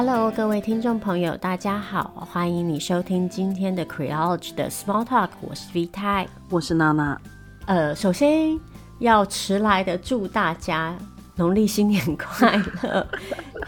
[0.00, 7.20] Hello，各位听众朋友，大家好，欢迎你收听今天的 Creology 的 Small Talk，我是 V 太，我是娜娜。
[7.66, 8.56] 呃，首先
[9.00, 10.96] 要迟来的祝大家
[11.34, 13.04] 农历新年快乐。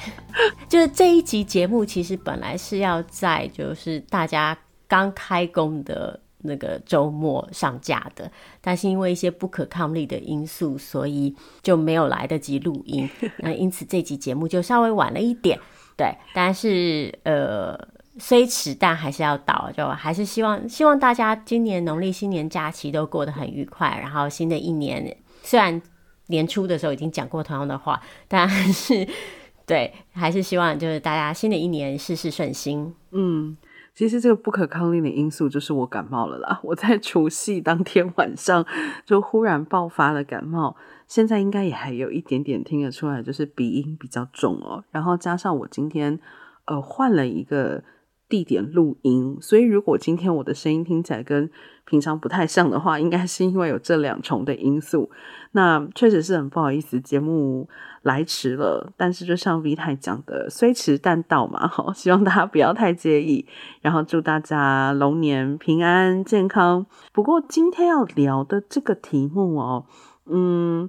[0.71, 13.11] 就是这一集节目，其实本来是要在就是大家刚开工的那个周末上架的，但是因为一些不可抗力的因素，所以就没有来得及录音。
[13.43, 15.58] 那因此这集节目就稍微晚了一点。
[16.00, 17.79] 对，但是呃，
[18.18, 23.99] 虽迟但还是要到，就还是希望希望大家今年农历新年假期都过得很愉快。
[24.00, 25.82] 然后新的一年，虽然
[26.29, 29.07] 年初的时候已经讲过同样的话，但是
[29.67, 32.94] 对，还是希望就是大家新的一年事事顺心。
[33.11, 33.55] 嗯，
[33.94, 36.58] 其实这个不可抗力的因素就是我感冒了啦。
[36.62, 38.64] 我在除夕当天晚上
[39.05, 40.75] 就忽然爆发了感冒。
[41.11, 44.84] 现在应该也还有一点点听得出来，就是鼻音比较重哦。
[44.92, 46.20] 然后加上我今天
[46.67, 47.83] 呃换了一个
[48.28, 51.50] 地点录音，所以如果今天我的声音听起来跟
[51.84, 55.11] 平常不太像的话，应该是因为有这两重的因素。
[55.50, 57.69] 那确实是很不好意思，节目
[58.02, 58.92] 来迟了。
[58.97, 63.45] 但是就像 V 太讲的，虽迟但到嘛，好，希望大家不要太介意。
[63.80, 66.86] 然后祝大家龙年平安健康。
[67.12, 69.86] 不过今天要聊的这个题目哦，
[70.27, 70.89] 嗯。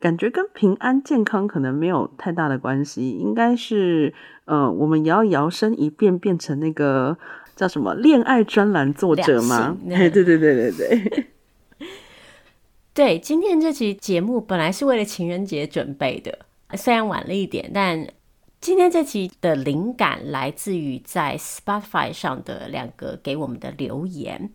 [0.00, 4.14] 感觉跟平安健康可能没有太大的关系，应该是，
[4.46, 7.18] 呃，我们也要摇身一变变成那个
[7.54, 9.76] 叫什么恋爱专栏作者吗？
[9.86, 11.26] 对对对对对对。
[12.94, 16.38] 对，今天这期节目本来是为了情人节准备的，
[16.76, 18.06] 虽然晚了一点，但
[18.60, 24.50] 今天这期的灵感来自于在 Spotify 上的两个给我们的留言，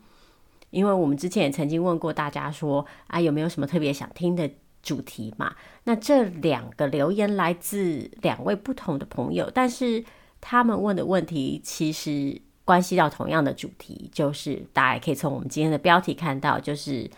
[0.71, 4.49] 因为我们之前也曾经问过大家说，啊，有没有什么特别想听的
[4.85, 10.05] 主题嘛，那这两个留言来自两位不同的朋友，但是
[10.39, 17.09] 他们问的问题其实关系到同样的主题，就是大家也可以从我们今天的标题看到，就是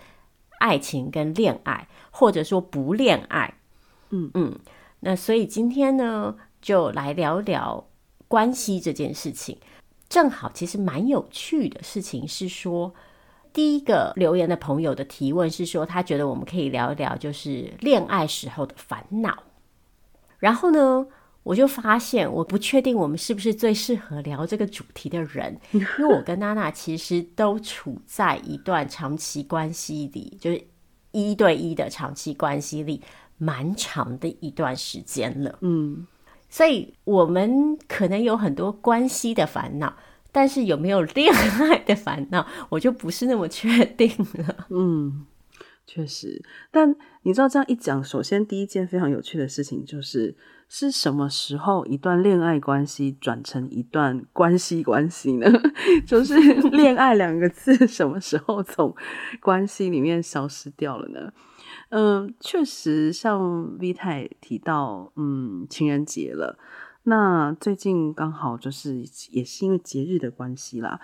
[0.59, 3.53] 爱情跟恋爱，或者说不恋爱。
[4.11, 4.57] 嗯嗯，
[5.01, 7.85] 那所以今天呢，就来聊聊
[8.29, 9.57] 关系这件事情。
[10.07, 12.95] 正好，其实蛮有趣的事情是说。
[13.57, 19.35] 第一个留言的朋友的提问是说，他觉得我们可以聊一聊，就是恋爱时候的烦恼。
[20.37, 21.07] 然后呢，
[21.41, 30.63] 我就发现我不确定我们是不是最适合聊这个主题的人， 因为我跟娜娜其实都处在一段长期关系里，就是
[31.11, 33.01] 一对一的长期关系里，
[33.39, 35.57] 蛮长的一段时间了。
[35.61, 36.05] 嗯，
[36.47, 39.91] 所以我们可能有很多关系的烦恼。
[40.37, 44.55] 但是有没有恋爱的烦恼，我就不是那么确定了。
[44.69, 45.25] 嗯，
[45.87, 46.39] 确实。
[46.69, 50.35] 但你知道这样一讲，首先第一件非常有趣的事情就是，
[50.69, 55.51] 是什么时候一段恋爱关系转成一段关系关系呢？
[56.05, 56.35] 就是
[56.69, 58.93] “恋爱”两个字什么时候从
[59.41, 61.33] 关系里面消失掉了呢？
[61.89, 66.59] 嗯，确实，像 V 太提到，嗯，情人节了。
[67.09, 69.01] 那最近刚好就是
[69.31, 70.99] 也是因为节日的关系啦，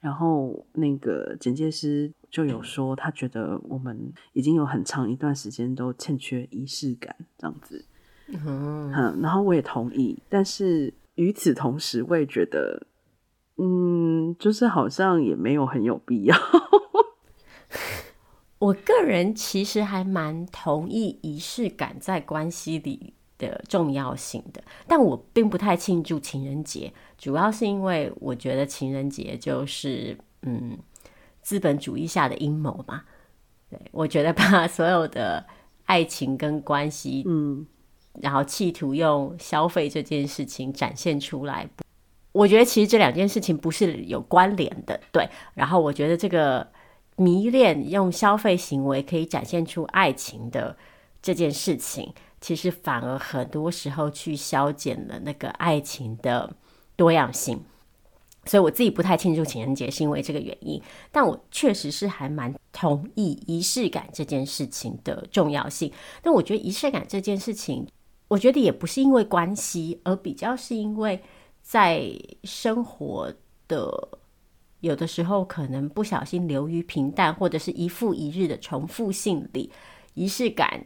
[0.00, 7.82] 然后那个简介师就有说，他觉得我们已经有很长一段时间都欠缺仪式感这样子，
[8.28, 8.90] 嗯，
[9.22, 12.86] 然后我也同意，但是与此同时，我也觉得，
[13.56, 16.36] 嗯，就是好像也没有很有必要。
[18.58, 30.78] 我个人其实还蛮同意仪式感在关系里的重要性的，但我并不太庆祝情人节，主要是因为我觉得情人节就是嗯
[31.42, 33.02] 资本主义下的阴谋嘛。
[33.68, 35.44] 对，我觉得把所有的
[35.84, 37.66] 爱情跟关系，嗯，
[38.22, 41.68] 然后企图用消费这件事情展现出来，
[42.32, 45.00] 我觉得其实这两件事情不是有关联的。
[45.12, 46.66] 对，然后我觉得这个
[47.16, 50.76] 迷恋用消费行为可以展现出爱情的
[51.20, 52.14] 这件事情。
[52.40, 56.52] 其实反而很多时候去消减了那个爱情的
[56.94, 57.60] 多样性，
[58.44, 60.80] 所以我自己不太庆祝情人节，是因为这个原因。
[61.10, 65.90] 但我确实是还蛮同意仪式感这件事情的重要性。
[66.22, 67.86] 但我觉得仪式感这件事情，
[68.28, 71.20] 我觉得也不是因为关系，而比较是因为
[71.62, 72.12] 在
[72.44, 73.32] 生活
[73.66, 74.08] 的
[74.80, 79.72] 有的时候可能不小心流于平淡，或者是一复一日的重复性里，
[80.14, 80.84] 仪式感。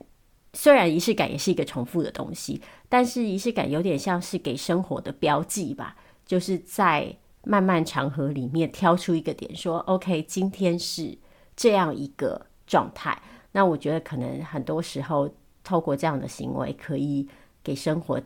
[0.52, 11.16] 虽然仪式感也是一个重复的东西，但是仪式感有点像是给生活的标记吧，就是在漫漫长河里面挑出一个点，说 OK，今天是
[11.54, 13.22] 这样一个状态。
[13.52, 15.32] 那我觉得可能很多时候
[15.62, 17.28] 透过这样的行为，可以
[17.62, 18.20] 给生活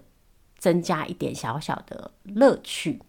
[0.59, 3.01] 增加一点小小的乐趣。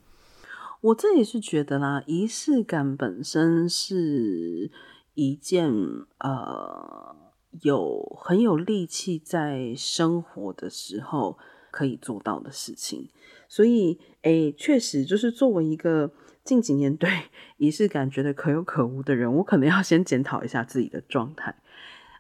[0.81, 4.69] 我自己是觉得啦，仪式感本身是
[5.15, 5.71] 一件
[6.19, 7.15] 呃
[7.62, 11.38] 有很有力气在生活的时候
[11.72, 13.10] 可以做到的事情，
[13.48, 16.12] 所以诶，确实就是作为一个
[16.44, 17.10] 近几年对
[17.57, 21.56] 仪式感觉得可有可无的人，我可能要先检讨一下自己的状态。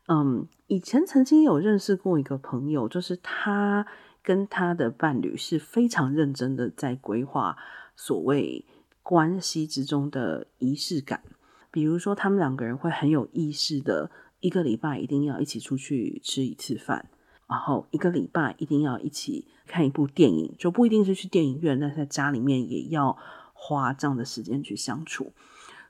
[0.07, 3.87] 嗯，以前曾经有认识过一个朋友，就是他
[4.21, 7.57] 跟他的伴侣是非常认真的在规划。
[7.95, 8.65] 所谓
[9.01, 11.23] 关系之中的仪式感，
[11.71, 14.11] 比如说他们两个人会很有意识的，
[14.45, 17.09] 一个礼拜一定要一起出去吃一次饭，
[17.47, 23.17] 然后一个礼拜一定要一起看一部电影，就不一定是去电影院，但是在家里面也要
[23.53, 25.33] 花这样的时间去相处。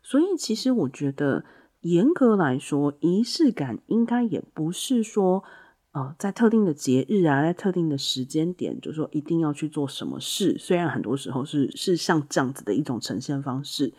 [0.02, 1.44] 所以其实我觉得，
[1.82, 5.44] 严格来说，仪式感应该也不是说。
[5.92, 10.58] 呃，在特定的节日啊，在特定的时间点，就说一定要去做什么事。
[10.60, 13.94] 虽然很多时候是是像这样子的一种呈现方式，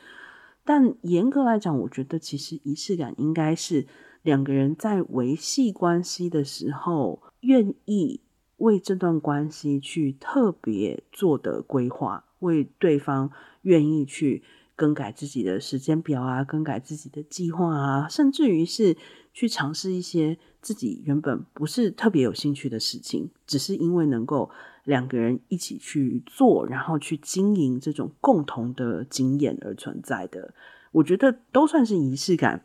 [0.63, 3.87] 但严格来讲，我觉得其实仪式感应该是
[4.27, 8.21] 两个人在维系关系的时候，愿意
[8.57, 13.31] 为这段关系去特别做的规划，为对方
[13.63, 14.43] 愿意去
[14.75, 18.97] 更改自己的时间表啊，更改自己的计划啊，甚至于是
[19.33, 20.37] 去尝试一些。
[20.63, 24.51] 自己原本不是特别有兴趣的事情，只是因为能够
[24.83, 30.53] 两个人一起去做，然后去经营这种共同的经验而存在的，
[30.91, 32.65] 我觉得都算是仪式感。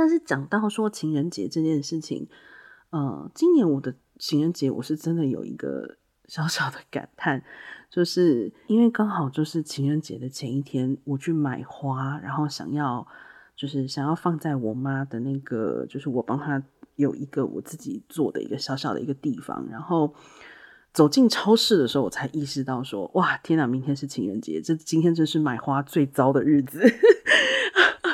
[0.00, 2.26] 但是讲到说情人节这件事情，
[2.88, 7.44] 呃，今年我的情人节我是真的有一个小小的感叹，
[7.90, 13.06] 就是因为刚好就是情人节的前一天，我去买花，然后想要
[13.54, 16.62] 就是想要放在我妈的那个，就是我帮她。
[16.96, 20.12] 有一个我自己做的一个小小的一个地方，然后
[20.92, 23.66] 走进超市的时候，我才意识到说：“哇，天哪！
[23.66, 26.82] 明天是情人节，这今天真是买花最糟的日子。”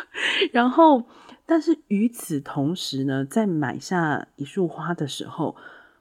[0.52, 1.02] 然后，
[1.46, 5.56] 但是与此同时呢，在买下一束花的时候，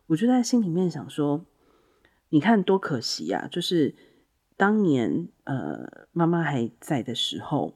[0.08, 1.46] 我就在心里面想说
[2.30, 3.48] ：“你看多可惜呀！
[3.50, 3.94] 就是
[4.58, 7.76] 当年呃妈妈还在的时候，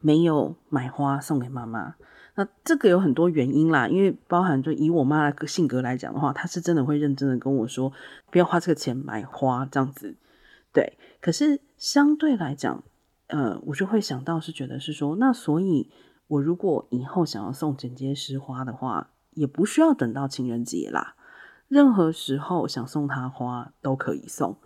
[0.00, 1.96] 没有买花送给妈妈。”
[2.36, 7.92] 那这个有很多原因啦，因为包含就以我妈的性格来讲的话，她是真的会认真的跟我说，
[8.30, 10.16] 不要花这个钱买花这样子。
[10.72, 12.82] 对，可是相对来讲，
[13.28, 15.88] 呃，我就会想到是觉得是说，那所以
[16.26, 21.14] 我如果以后想要送剪接师花的话，也不需要等到情人节啦，
[21.68, 24.56] 任何时候想送他花都可以送。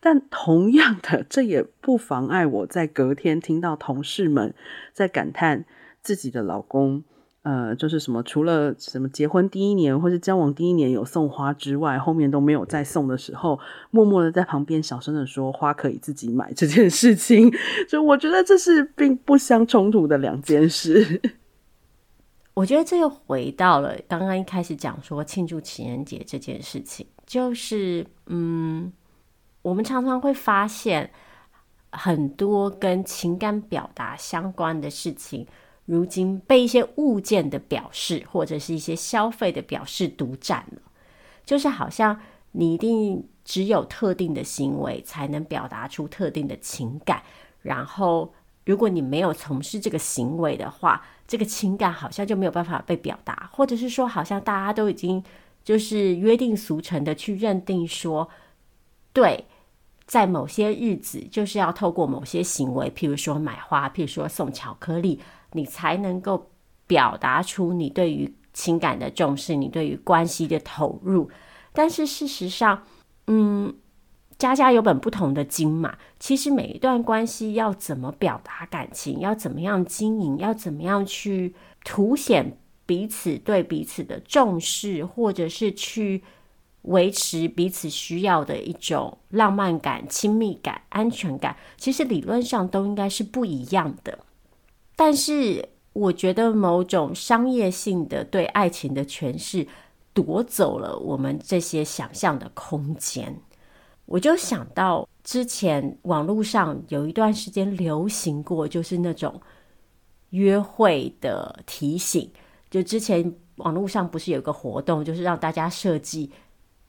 [0.00, 4.54] 但同样的，这也不妨碍我在隔天听到同事们
[4.92, 5.64] 在感叹。
[6.00, 7.02] 自己的老公，
[7.42, 13.58] 呃，就是什么，除了什么结婚第一年或是交往第一年有送花之外，后面都没有再送的时候，
[13.90, 17.50] 默默的在旁边小声的说花可以自己买这件事情，
[17.88, 21.22] 就我觉得这是并不相冲突的两件事。
[22.52, 28.92] 我觉得这又回到了刚刚一开始讲说庆祝情人节这件事情，就是嗯，
[29.62, 31.08] 我们常常会发现
[31.92, 35.46] 很多跟情感表达相关的事情。
[35.88, 40.82] 如今被一些物件的表示，或者是一些消费的表示独占了，
[41.46, 42.20] 就是好像
[42.52, 47.22] 你一定只有特定的行为才能表达出特定的情感，
[47.62, 48.34] 然后
[48.66, 55.24] 如果你没有从事这个行为的话，这个情感好像就没有办法被表达，或者是说好像大家都已经
[55.64, 58.28] 就是约定俗成的去认定说，
[59.14, 59.46] 对，
[60.04, 65.18] 在某些日子就是要透过某些行为，譬如说买花，譬如说送巧克力。
[65.52, 66.50] 你才能够
[66.86, 71.30] 表达出你对于情感的重视，你对于关系的投入。
[71.72, 72.82] 但是事实上，
[73.26, 73.74] 嗯，
[74.36, 75.96] 家家有本不同的经嘛。
[76.18, 86.22] 其实每一段关系要怎么表达感情，要怎么样经营，要怎么样去凸显彼此对彼此的重视，或者是去
[86.82, 94.18] 维持彼此需要的一种浪漫感、亲密感、安全感，其实理论上都应该是不一样的。
[95.00, 99.64] 但是，我觉得某种商业性的对爱情的诠释
[100.12, 103.40] 夺走了我们这些想象的空间。
[104.06, 109.40] 我就想到之前网络上有一段时间流行过，就是那种
[110.30, 112.28] 约会的提醒。
[112.68, 116.32] 就之前网络上不是有个活动，就是让大家设计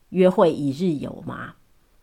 [0.09, 1.53] 约会一日游吗？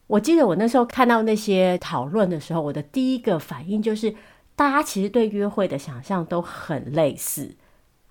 [0.07, 4.15] 我记得我那时候看到那些讨论的时候，我的第一个反应就是。
[4.57, 7.55] 大家其实对约会的想象都很类似，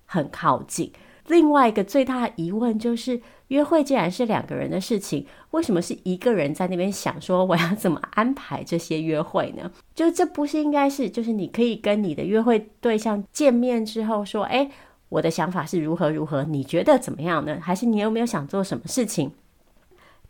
[0.06, 0.92] 很靠近。
[1.26, 9.68] 另外一个最大的疑问就是，约会既然是两个人的事情，为什么是一个人在那边想说我要怎么安排这些约会呢？
[9.92, 14.70] 就这不是应该是，就是你可以跟你的约会对象见面之后说，哎，
[15.08, 17.58] 我的想法是如何如何，你觉得怎么样呢？
[17.60, 19.32] 还是你有没有想做什么事情？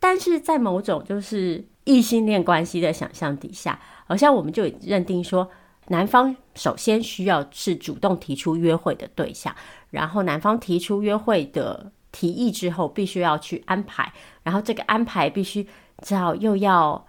[0.01, 5.51] 但是在某种就是异性恋关系的想象底下，好像我们就认定说，
[5.89, 9.55] 男方首先需要是主动提出约会的对象，
[9.91, 14.13] 然后男方提出约会的提议之后，必须要去安排，
[14.43, 15.63] 然后这个安排必须
[16.03, 17.07] 知道又要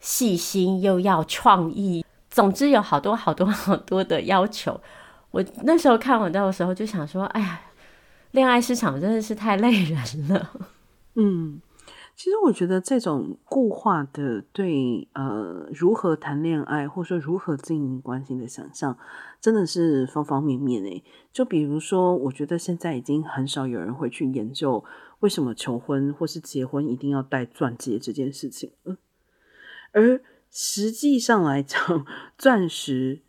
[0.00, 4.80] 细心又要创意，总之有好多好多好多的要求。
[5.30, 7.60] 我那时候看完到的时候就想说，哎呀，
[8.32, 10.50] 恋爱市场真的是太累人了。
[11.14, 11.60] 嗯。
[12.20, 18.98] 其实我觉得这种固化的对呃如何谈恋爱或者说如何经营关系的想象，
[19.40, 21.02] 真的是方方面面诶。
[21.32, 24.84] 就比如说，我觉得现在已经很少有人会去研究
[25.20, 28.98] 为什么求婚或是结婚一定要戴钻戒这件事情了。
[29.92, 32.04] 而实际上来讲，
[32.36, 33.22] 钻石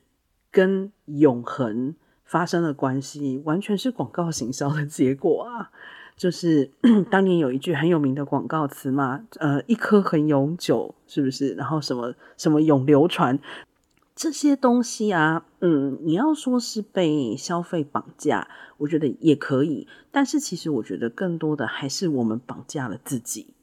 [0.52, 1.96] 跟永恒
[2.26, 5.72] 发生的关系，完全是广告行销的结果啊。
[6.22, 6.70] 就是
[7.10, 11.56] 当年有一句很有名的广告词嘛，呃，一颗很永久，是不是？
[11.56, 13.40] 然后什么什么永流传
[14.16, 18.48] 这些东西啊，嗯，你要说是被消费绑架，
[18.78, 19.88] 我觉得也可以。
[20.12, 23.56] 但是其实我觉得更多的还是我们绑架了自己。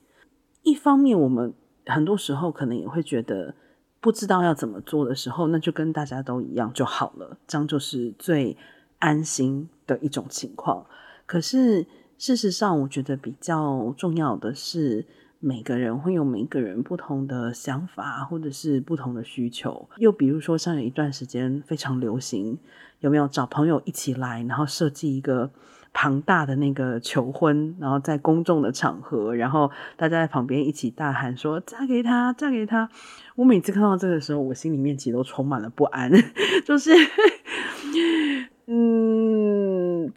[0.64, 1.54] 一方面，我们
[1.86, 3.54] 很多时候可能也会觉得
[4.00, 8.56] 不知道要怎么做的时候，那就跟大家都一样就好了，这样就是最
[8.98, 10.84] 安心的一种情况。
[11.24, 11.86] 可是。
[12.18, 15.06] 事实上，我觉得比较重要的是，
[15.38, 19.88] 每个人会有每个人不同的想法，或者是不同的需求。
[19.98, 22.58] 又比如说，像有一段时间非常流行，
[22.98, 25.48] 有没有找朋友一起来，然后设计一个
[25.92, 32.90] 庞大的那个求婚，然后在公众的场合，然后大家在旁边一起大喊说“嫁给他，嫁给他”。
[33.36, 36.10] 我每次看到这个时候，我心里面其实都充满了不安，
[36.66, 36.90] 就是，
[38.66, 39.37] 嗯。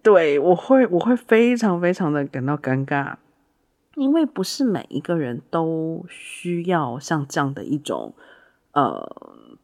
[0.03, 3.15] 对，我会我会非常非常的感到尴尬，
[3.95, 8.13] 因为不是每一个人都需要像这样的一种，
[8.74, 9.10] 呃，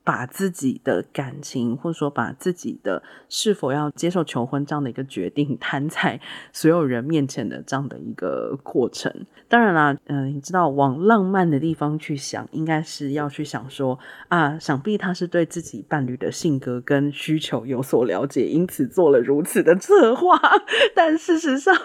[0.07, 6.17] 把自己的感情或者说把自己的是否要接受求婚这样的一个决定 摊在
[6.53, 9.13] 所有人面前的这样的一个过程。
[9.49, 13.99] 当然啦，嗯、你知道往浪漫的地方去想，应该是要去想说
[14.29, 20.39] 啊，想必他是对自己伴侣的性格跟需求有所了解，因此做了如此的策划。
[20.95, 21.75] 但事实上，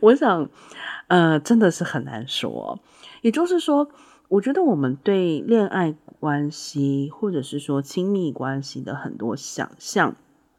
[0.00, 0.50] 我想，
[1.06, 2.80] 呃，真的是很难说。
[3.22, 3.88] 也就是说，
[4.26, 10.14] 我觉得我们对恋爱关系或者是说亲密关系的很多想象。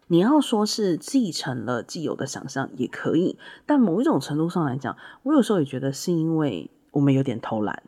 [0.07, 7.81] 你要说是继承了既有的想象也可以，但某一种程度上来讲，我有时候也觉得是因为我们有点偷懒。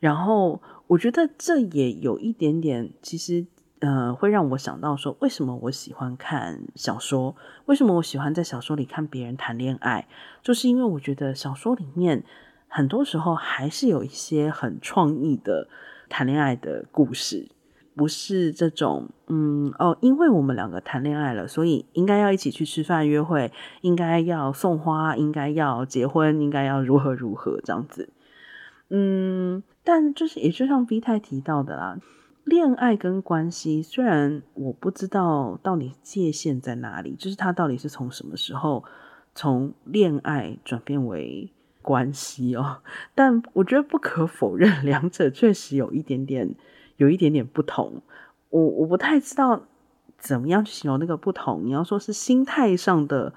[0.00, 3.46] 然后我觉得这也有一点点，其实
[3.78, 7.36] 呃，会让我想到说，为什么我喜欢看小说？
[7.66, 10.08] 为什么我喜欢在小说里看别人谈恋爱？
[10.42, 12.24] 就是因为我觉得小说里面
[12.68, 15.68] 很多时候还是有一些很创意的
[16.08, 17.48] 谈恋爱的故事。
[17.96, 28.10] 不是这种，嗯，哦，因为我们两个谈恋爱了，所以应该要一起去吃饭约会，应该要送花，应该要结婚，应该要如何如何这样子，
[28.90, 31.98] 嗯，但就是也就像 V 太提到的啦，
[32.44, 38.84] 恋爱跟关系，虽然我不知道到底界限在哪里，就是它到底是从什么时候
[39.34, 42.82] 从恋爱转变为关系哦，
[43.14, 46.54] 但我觉得不可否认，两者确实有一点点。
[46.98, 48.02] 有一点点不同，
[48.50, 49.62] 我我不太知道
[50.18, 51.64] 怎么样去形容那个不同。
[51.64, 53.32] 你要说是心态上的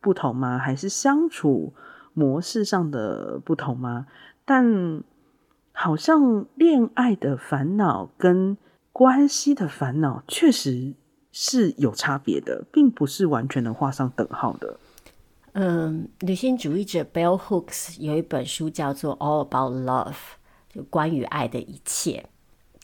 [0.00, 0.58] 不同吗？
[0.58, 1.72] 还是相处
[2.12, 4.08] 模式上的不同吗？
[4.44, 5.04] 但
[5.70, 8.58] 好像恋爱的烦恼跟
[8.92, 10.94] 关系的烦恼确实
[11.30, 14.80] 是有差别的，并不是完全能画上等号的。
[15.54, 20.12] 嗯，女性主义者 Bell Hooks 有一本书叫做《All About Love》，
[20.68, 22.26] 就关于爱的一切。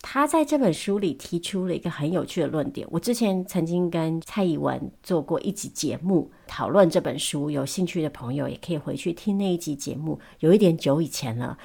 [0.03, 2.87] 他在这本书里提出了一个很有趣的论点。
[2.91, 11.59] 我之前曾经跟蔡宜文做过一集节目讨论这本书，有兴趣的朋友也可以回去听那一集节目，有一点久以前了。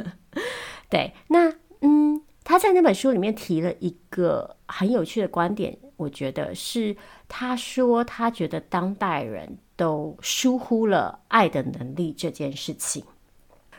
[0.90, 6.94] 对，那嗯，他在那本书里面提了一个很有趣的观点，我觉得是
[7.28, 13.04] 他说他觉得当代人都疏忽了爱的能力这件事情。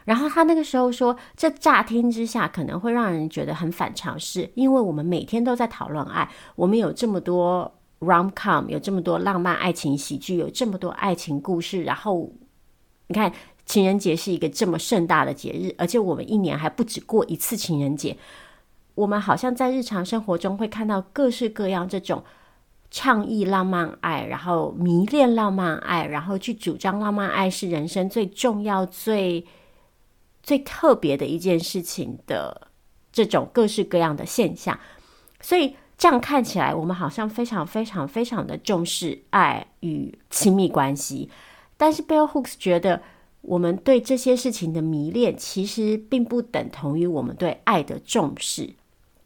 [0.03, 11.83] 然后他那个时候说，这乍听之下可能会让人觉得很反常识，因为我们每天都在讨论爱，我们有这么多 rom-com，有这么多浪漫爱情喜剧，有这么多爱情故事。
[11.83, 12.31] 然后
[13.07, 13.33] 你看，
[13.65, 18.15] 情人节是一个这么盛大的节日，而且我们一年还不止过一次情人节。
[18.93, 22.23] 我们好像在日常生活中会看到各式各样这种
[22.95, 29.45] 倡议浪漫爱，然后迷恋浪漫爱，然后去主张浪漫爱是人生最重要、最
[30.41, 32.69] 最特别的一件事情的
[33.11, 34.79] 这种各式各样的现象。
[35.41, 41.29] 所以这样看起来，我们好像非常非常非常的重视爱与亲密关系。
[41.75, 43.01] 但是 Bell Hooks 觉得，
[43.41, 48.69] 我们对这些事情的迷恋，其实并不等同于我们对爱的重视。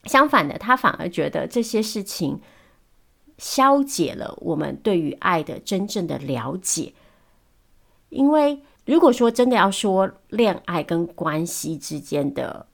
[0.05, 2.41] 相反的，他反而觉得这些事情
[3.39, 6.93] 消解了我们对于爱的真正的了解。
[8.09, 12.67] 因为如果说真的要说恋爱跟关系之间的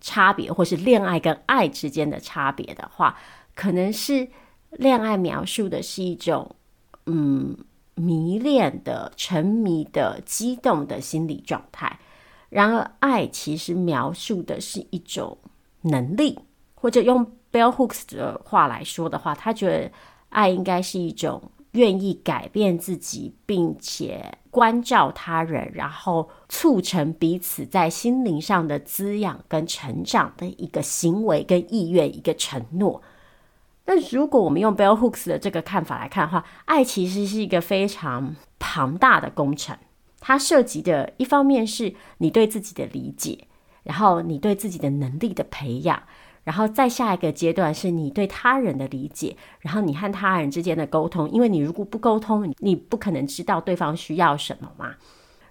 [0.00, 3.18] 差别，或是恋爱跟爱之间的差别的话，
[3.54, 4.28] 可能是
[4.70, 6.54] 恋爱描述的是一种
[7.06, 7.56] 嗯
[7.94, 11.98] 迷恋的、沉迷的、激动的心理状态，
[12.48, 15.36] 然而爱其实描述的是一种
[15.82, 16.38] 能力。
[16.76, 19.90] 或者用 Bell Hooks 的话来说的话，他觉得
[20.28, 21.42] 爱应该是一种
[21.72, 33.02] 愿意改变自己，并且关照他人，然后促成彼此在心灵上的滋养跟成长的一个行为跟意愿，一个承诺。
[33.86, 39.76] 那如果我们用 Bell Hooks 的这个看法来看的话，爱其实是一个非常庞大的工程，
[40.20, 43.46] 它涉及的一方面是你对自己的理解，
[43.84, 46.02] 然后你对自己的能力的培养。
[46.46, 54.94] 然后再下一个阶段是你对他人的理解，然后你和他人之间的沟通，因为你如果不沟通，你不可能知道对方需要什么嘛。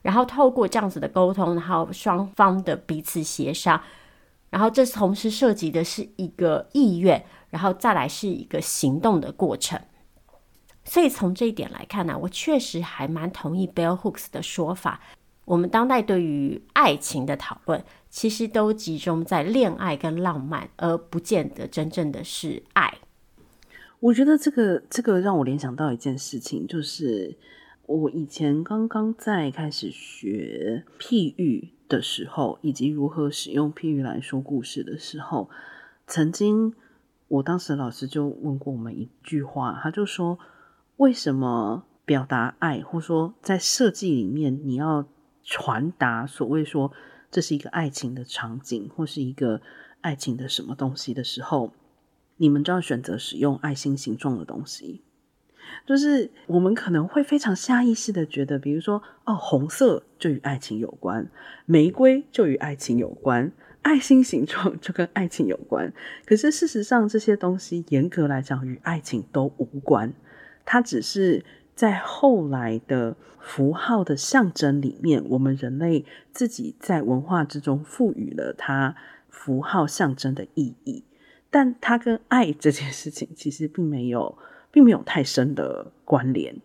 [0.03, 3.81] 然后透过这样子的沟通，然后双方的彼此协商，
[4.49, 9.77] 然后这同时涉及的是一个意愿，然后再来是一个行动的过程。
[10.85, 15.01] 所以从这一点来看呢、我确实还蛮同意 Bell Hooks 的说法。
[15.43, 17.83] 我们当代对于爱情的讨论，
[18.15, 22.99] 其实都集中在恋爱跟浪漫，而不见得真正的是爱。
[23.99, 27.35] 我觉得这个这个让我联想到一件事情，就是
[27.85, 35.49] 我以前刚刚在开始学譬喻的时候，以及如何使用譬喻来说故事的时候，
[36.07, 36.73] 曾经
[37.27, 40.39] 我当时老师就问过我们一句话，他就说：
[40.95, 45.05] 为什么表达爱，或说在设计里面你要
[45.43, 46.93] 传达所谓说
[47.35, 49.59] 这是一个爱情的场景，或是一个
[49.99, 51.73] 爱情的什么东西的时候，
[52.37, 55.01] 你们就要选择使用爱心形状的东西。
[55.85, 61.29] 就是我们可能会非常下意识的觉得，比如说哦，红色就与爱情有关，
[61.65, 65.91] 玫瑰就与爱情有关，爱心形状就跟爱情有关。
[66.25, 70.13] 可是事实上，这些东西严格来讲与爱情都无关，
[70.63, 71.43] 它只是。
[71.75, 78.95] 在后来的符号的象征里面，我们人类自己在文化之中赋予了它
[79.29, 81.03] 符号象征的意义，
[81.51, 84.37] 但它跟爱这件事情其实并没有，
[84.71, 86.55] 并没有太深的关联。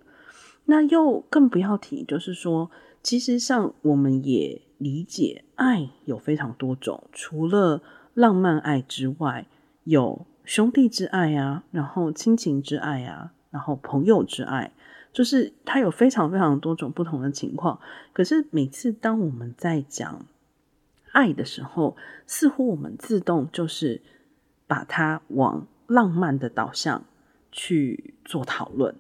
[0.67, 2.71] 那又更不要提，就是说，
[3.03, 7.83] 其实上我们也理解爱有非常多种，除了
[8.15, 9.47] 浪漫爱之外，
[9.83, 14.71] 有兄弟之爱啊，然后亲情之爱啊，然后朋友之爱。
[15.13, 17.81] 就是它有非常非常多种不同的情况，
[18.13, 20.25] 可是每次当我们在讲
[21.13, 21.97] 爱的时候，
[22.27, 24.01] 似乎我们自动就是
[24.67, 27.05] 把它往浪漫的导向
[27.51, 28.95] 去做讨论。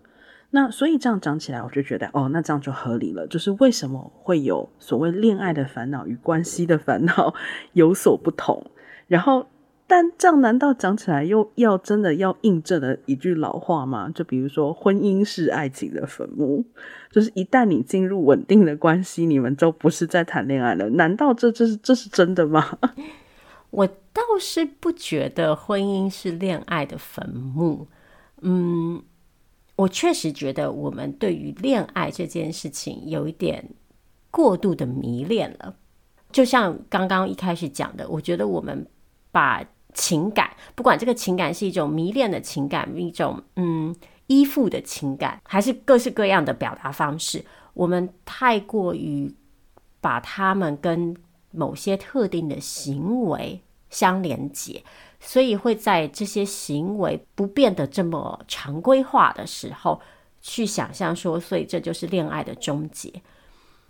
[0.51, 3.27] 那所以这样讲起来，我就觉得哦，那这样就合理了。
[3.29, 7.33] 就是为什么会有所谓恋爱的烦恼与关系的烦恼
[7.73, 8.71] 有所不同，
[9.07, 9.47] 然后。
[9.91, 14.09] 但这样难道讲起来又要真的要印证了一句老话吗？
[14.15, 16.65] 就比如说，婚姻是爱情的坟墓，
[17.11, 20.89] 就是一旦你进入稳定的关系，你们就不是在谈恋爱了。
[20.91, 22.79] 难道这这是这是真的吗？
[23.71, 27.89] 我倒是不觉得婚姻是恋爱的坟墓。
[28.43, 29.03] 嗯，
[29.75, 33.71] 我确实觉得我们对于恋爱这件事情有一点
[34.31, 35.75] 过度的迷恋了。
[36.31, 38.87] 就像刚刚一开始讲的，我觉得我们
[39.33, 43.95] 把情感，不管这个情感是一种迷恋的情感，一种嗯
[44.27, 49.35] 依附的情感，还是各式各样的表达方式，我们太过于
[50.01, 51.17] 把它们跟
[51.51, 54.83] 某些特定的行为相连接，
[55.19, 60.01] 所以会在这些行为不变得这么常规化的时候，
[60.41, 63.13] 去想象说，所以这就是恋爱的终结。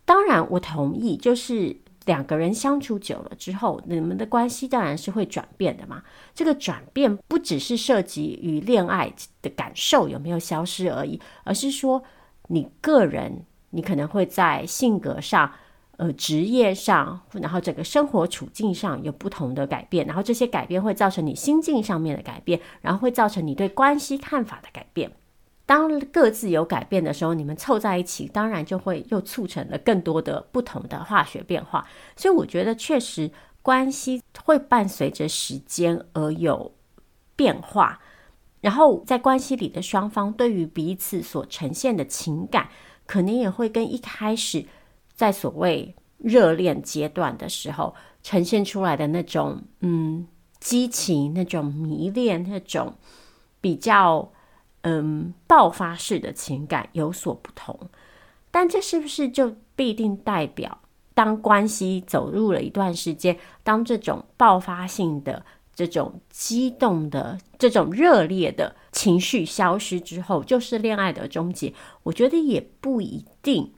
[0.04, 1.76] 当然，我同意，就是。
[2.10, 6.02] 两个人相处久了之后，你们的关系当然是会转变的嘛。
[6.34, 12.02] 这个转变不只是涉及与恋爱的感受有没有消失而已，而是说
[12.48, 15.52] 你个人，你可能会在性格上、
[15.98, 25.12] 呃职业上，然后整个生活处境上有不同的改变，然后这些改变会造成你心境上面的改变，然后会造成你对关系看法的改变。
[25.70, 31.86] 当各自有改变的时候，你们凑在一起，当然就会又促成了更多的不同的化学变化。
[32.16, 33.30] 所以我觉得，确实
[33.62, 36.72] 关系会伴随着时间而有
[37.36, 38.00] 变化。
[38.60, 42.68] 然后在关系里的双方对于彼此所呈现的情感，
[43.06, 44.66] 可能也会跟一开始
[45.14, 50.26] 在所谓热恋阶段的时候呈现出来的那种嗯
[50.58, 52.94] 激情、那种迷恋、那种
[53.60, 54.32] 比较。
[54.82, 57.78] 嗯，爆发式的情感有所不同，
[58.50, 60.80] 但这是不是就必定代表，
[61.12, 71.74] 当关系走入了一段时间，当这种爆发性的、这种激动的、这种热烈的情绪消失之后，就是恋爱的终结？
[72.04, 73.70] 我觉得也不一定。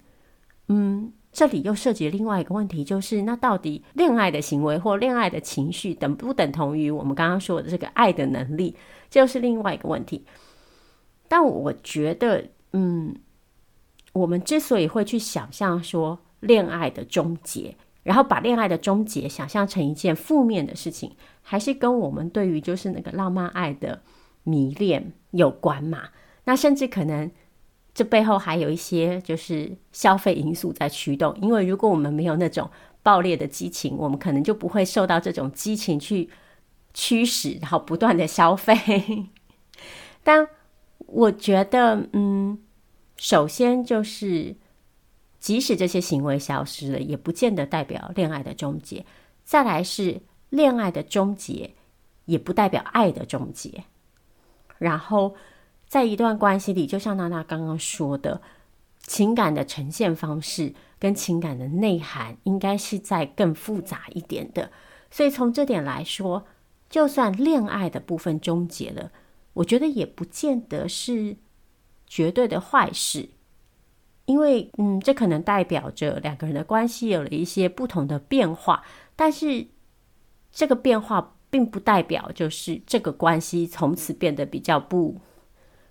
[0.69, 8.77] 嗯，这里又涉及另外一个问题，就是那到底恋爱的行为或恋爱的情绪等不等同于我们刚刚说的这个爱的能力？
[9.11, 10.25] 这就是另外一个问题。
[11.33, 13.17] 但我觉得，嗯，
[14.13, 24.03] 我们之所以会去想象说恋爱的终结，然后把恋爱的终结想象成一件负面的事情，还是跟我们对于就是那个浪漫爱的
[24.43, 26.11] 迷恋有关嘛？
[26.45, 27.31] 那甚至可能
[27.95, 32.71] 这背后还有一些就是消费因素在驱动，因为如果我们没有那种
[33.03, 36.29] 爆裂的激情，我们可能就不会受到这种激情去
[36.93, 39.25] 驱使，然后不断的消费。
[40.23, 40.47] 但
[41.13, 42.59] 我觉得，嗯，
[43.17, 44.57] 首先就是，
[45.39, 49.05] 即使这些行为消失了，也不见得代表恋爱的终结。
[49.45, 51.75] 再来是恋爱的终结，
[52.25, 53.85] 也不代表爱的终结。
[54.79, 55.35] 然后，
[55.87, 58.41] 在一段关系里，就像娜娜刚刚说的，
[59.01, 64.71] 情感的呈现方式跟情感的内涵，应该是在更复杂一点的。
[65.11, 66.47] 所以从这点来说，
[66.89, 69.13] 就算恋爱的部分终结了。
[69.55, 71.37] 我觉得也不见得是
[72.07, 73.29] 绝对的坏事，
[74.27, 78.85] 因为嗯，这可能代表着两个人的关系有了一些不同的变化，
[79.15, 79.67] 但是
[80.51, 85.21] 这个变化并不代表就是这个关系从此变得比较不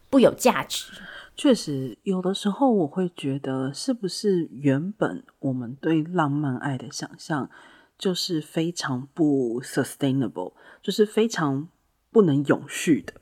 [0.09, 0.91] 不有价值。
[1.37, 7.49] 确实，有的时候我会觉得，是不是原本我们对浪漫爱的想象
[7.97, 11.69] 就是非常不 sustainable，就是非常
[12.11, 13.13] 不能永续的。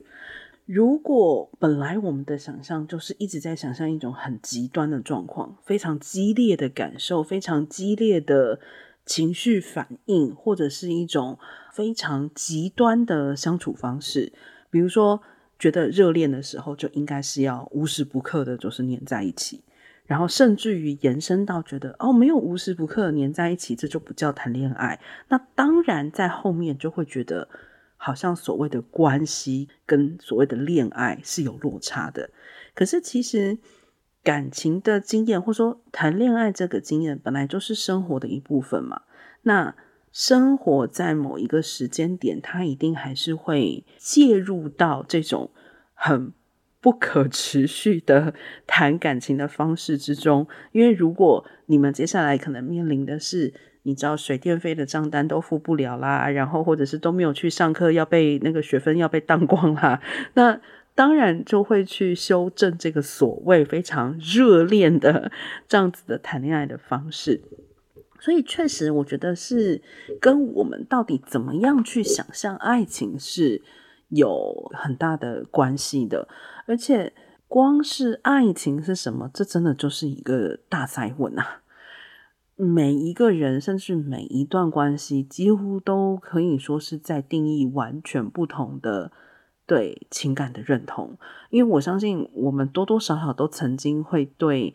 [0.72, 8.60] 如果本来我们的想象就是一直在想象一种很极端的状况，非常激烈的感受，非常激烈的
[9.04, 11.36] 情绪反应，或者是一种
[11.72, 14.32] 非常极端的相处方式，
[14.70, 15.20] 比如说
[15.58, 19.64] 觉得热恋的时候就应该是要无时不刻的，就是黏在一起，
[20.06, 25.00] 然后甚至于延伸到觉得哦，没有无时不刻黏在一起，这就不叫谈恋爱。
[25.30, 27.48] 那当然在后面就会觉得。
[28.02, 32.30] 好像所谓的关系跟所谓的恋爱是有落差的，
[32.74, 33.58] 可是其实
[34.24, 39.02] 感情的经验，或者说谈恋爱这个经验，本来就是生活的一部分嘛。
[39.42, 39.76] 那
[40.10, 45.50] 生活在某一个时间点，它一定还是会介入到这种
[45.92, 46.32] 很
[46.80, 48.32] 不可持续的
[48.66, 53.52] 谈感情的方式之中，因为如果你们接下来可能面临的是。
[53.82, 60.00] 你知道水电费的账单都付不了啦，然后或者是都没有去上课，要被那个学分要被当光啦，
[60.34, 60.60] 那
[60.94, 65.32] 当然就会去修正这个所谓非常热恋的
[65.66, 67.40] 这样子的谈恋爱的方式。
[68.18, 69.80] 所以确实，我觉得是
[70.20, 73.62] 跟我们到底怎么样去想象爱情是
[74.10, 76.28] 有很大的关系的。
[76.66, 77.14] 而且，
[77.48, 81.62] 光是爱情是什么，这真的就是一个大哉问啊！
[82.62, 89.10] 每一个人，甚至每一段关系，几乎都可以说是在定义完全不同的
[89.64, 91.16] 对情感的认同。
[91.48, 94.74] 因为我相信，我们多多少少都曾经会对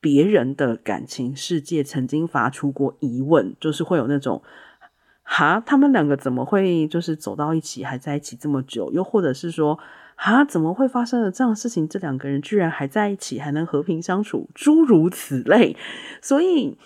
[0.00, 4.42] 别人的感情世界曾经发出过疑问，就是会有那种
[5.22, 9.78] “哈，他们两个怎么会就是走到一起，还在一起这么久？”又或者是说，
[10.16, 11.88] 啊，怎么会发生了这样的事情？
[11.88, 15.76] 这两个人居然还在一起，还能和平相处，诸如此类。
[16.20, 16.76] 所以，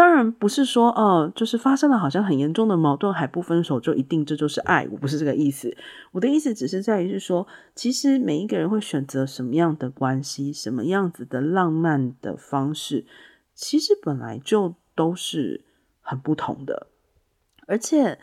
[0.00, 4.88] 当然不是说，哦、呃，就是发生了好像很严重的矛盾还不分手，就一定这就是爱。
[4.90, 5.76] 我不是这个意思。
[6.12, 13.04] 我的意思只是在于是说，其实每一个人会选择什么样的关系，什么样子的浪漫的方式，
[13.54, 15.64] 其实本来就都是
[16.00, 16.86] 很不同的。
[17.66, 18.18] 而且，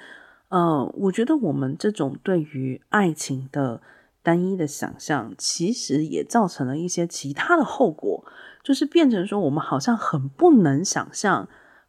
[0.49, 3.83] 呃，我觉得我们这种对于爱情的
[4.23, 8.25] 单一的想象，其实也造成了一些其他的后果，
[8.63, 11.47] 就是变成说，我们好像很不能想象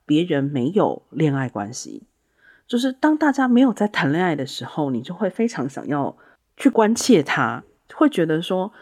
[0.09, 2.09] 别人没有恋爱关系。
[2.67, 6.17] 就是当大家没有在谈恋爱的时候，你就会非常想要
[6.57, 7.63] 去关切他，
[7.95, 8.73] 会觉得说，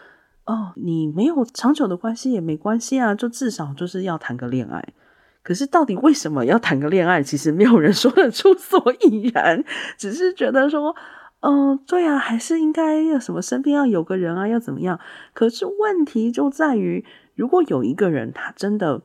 [0.45, 4.95] 哦，你没有长久的关系也没关系啊，就至少就是要谈个恋爱。
[5.43, 7.23] 可是到底为什么要谈个恋爱？
[7.23, 9.65] 其实没有人说得出所以然，
[9.97, 10.97] 只是觉得说，
[11.41, 14.99] 嗯、呃，对啊，还是应该要什么身边要有个人啊，要怎么样？
[15.33, 17.05] 可是问题就在于，
[17.37, 19.03] 如果有一个人他真的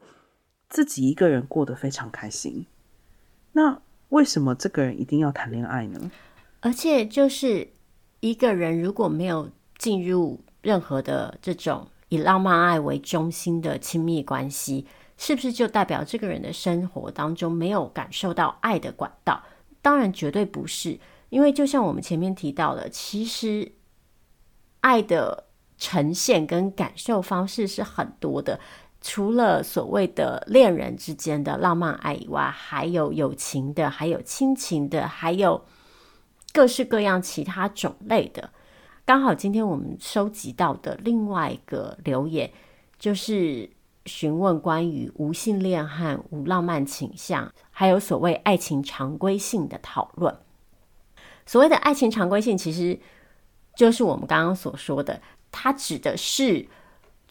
[0.71, 2.65] 自己一个人过得非常开心，
[3.51, 3.79] 那
[4.09, 6.09] 为什么这个人一定要谈恋爱呢？
[6.61, 7.69] 而且就是
[8.21, 14.87] 一个人如果没有进入任何的这种以浪漫爱为中心的亲密关系。
[15.17, 19.43] 是不是就代表这个人的生活当中没有感受到爱的管道？
[19.79, 23.71] 当然绝对不是，因为就像我们前面提到的，其实
[24.79, 25.43] 爱的
[25.77, 28.59] 呈现跟感受方式是很多的。
[29.01, 35.65] 除了所谓的恋人之间的浪漫爱以外，还有友情的，还有亲情的，还有
[36.53, 38.51] 各式各样其他种类的。
[39.03, 42.51] 刚好今天我们收集到的另外一个留言
[42.97, 43.69] 就是。
[44.07, 50.35] 询问关于无性恋和无浪漫倾向，还有所谓爱情常规性的讨论。
[51.45, 52.99] 所谓的爱情常规性，其实
[53.75, 56.67] 就是我们刚刚所说的，它指的是，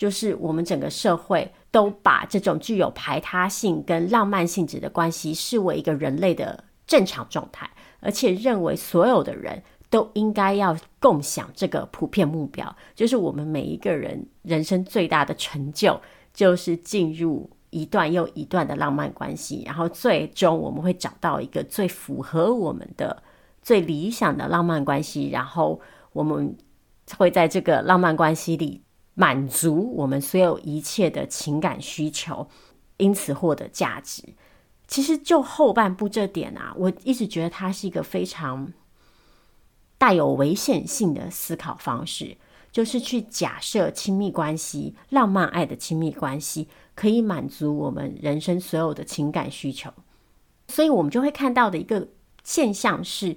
[0.00, 7.68] 就是我们整个社会都把这种具有排他性跟浪漫性质的关系视为一个人类的正常状态，
[8.00, 16.00] 而且认为所有的人都应该要共享这个普遍目标，就是我们每一个人人生最大的成就。
[16.32, 23.20] 就是进入一段又一段的浪漫关系，然后最终我们会找到一个最符合我们的、
[23.60, 25.80] 最理想的浪漫关系，然后
[26.12, 26.56] 我们
[27.18, 28.80] 会在这个浪漫关系里
[29.14, 32.48] 满足我们所有一切的情感需求，
[32.96, 34.22] 因此获得价值。
[34.86, 38.72] 其实就后半部这点啊，我一直觉得它是一个非常
[39.98, 42.36] 带有危险性的思考方式。
[42.72, 49.92] 就是去假设亲密关系、浪漫爱的亲密关系可以满足我们人生所有的情感需求，
[50.68, 52.06] 所以我们就会看到的一个
[52.44, 53.36] 现象是，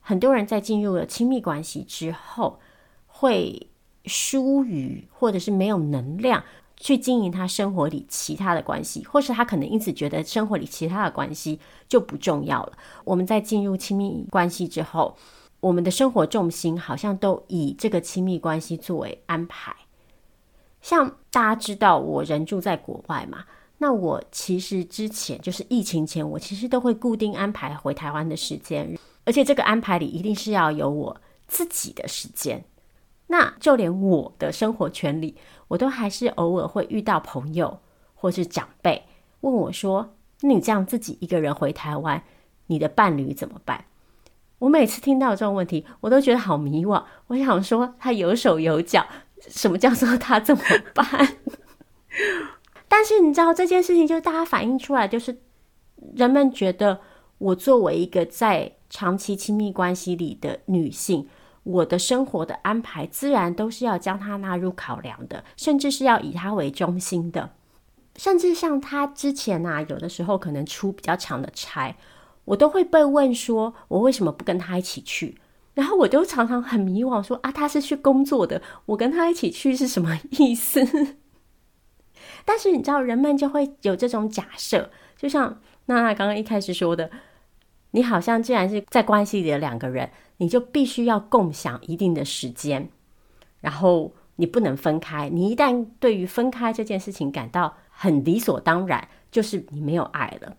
[0.00, 2.58] 很多人在进入了亲密关系之后，
[3.06, 3.68] 会
[4.04, 6.42] 疏于或者是没有能量
[6.76, 12.72] 去经营他生活里其他的关系，或是他可能因此觉得生活里其他的关系就不重要了。
[13.04, 15.16] 我们在进入亲密关系之后，
[15.60, 19.74] 我们的生活重心好像都以这个亲密关系作为安排。
[20.82, 23.44] 像大家知道，我人住在国外嘛，
[23.78, 32.62] 那我其实之前就是疫情前，我其实都会固定安排回台湾的时间，而且这个安排里一定是要有我自己的时间。
[33.36, 35.34] 那就连我的生活圈里，
[35.66, 37.80] 我都还是偶尔会遇到朋友
[38.14, 39.02] 或是长辈
[39.40, 42.22] 问我说：“你这样自己一个人回台湾，
[42.68, 43.86] 你的伴侣怎么办？”
[44.60, 47.02] 我每次听到这种问题，我都觉得好迷惘。
[47.26, 49.04] 我想说，他有手有脚，
[49.40, 50.62] 什么叫做他怎么
[50.94, 51.04] 办？
[52.86, 55.36] 但是你知道这件事情，就是大家反映出来，就是
[56.14, 57.00] 人们觉得
[57.38, 61.26] 我作为一个在长期亲密关系里的女性，
[61.64, 67.50] 我的生活的安排自然都是要将他纳入考量的，甚至是要以他为中心的。
[68.16, 71.96] 甚至像他之前啊，有的时候可能出比较长的差。
[72.44, 75.38] 我都会被问说，我为什么不跟他一起去？
[75.72, 80.86] 然后我就常常很迷惘，说啊，他是去工作的，我跟他一起去是什么意思？
[82.44, 87.10] 但是你知道，人们就会有这种假设，就像娜娜刚刚一开始说的，
[87.94, 92.88] 你好像既然是在关系里的两个人，你就必须要共享一定的时间，
[93.60, 95.28] 然后你不能分开。
[95.28, 100.56] 你一旦对于分开这件事情感到很理所当然，就是你没有爱了。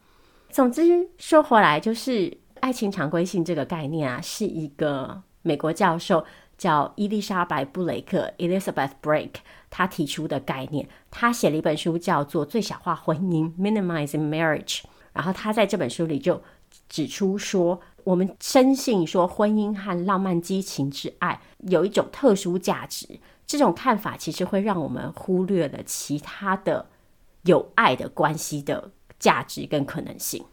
[0.49, 6.25] 总之说回来，就是爱情常规性这个概念啊，是一个美国教授
[6.57, 10.87] 叫伊丽莎白·布雷克 （Elizabeth Brake） 他提出的概念。
[11.11, 14.83] 他写了一本书叫做《最小化婚姻》（Minimizing Marriage）。
[15.11, 16.41] 然后他在这本书里就
[16.87, 23.19] 指出说，我们深信说婚姻和浪漫激情之爱有一种特殊价值。
[23.47, 26.87] 这种看法其实会让我们忽略了其他的
[27.43, 28.91] 有爱的关系的。
[29.17, 30.43] 价值跟可能性。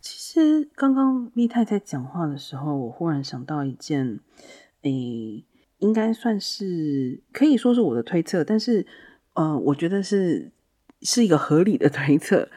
[0.00, 4.18] 其实刚刚蜜太在讲话的时候，我忽然想到一件，
[4.82, 5.44] 诶，
[5.78, 8.84] 应该算是可以说是我的推测，但是，
[9.34, 10.50] 呃，我觉得是
[11.02, 12.48] 是一个合理的推测，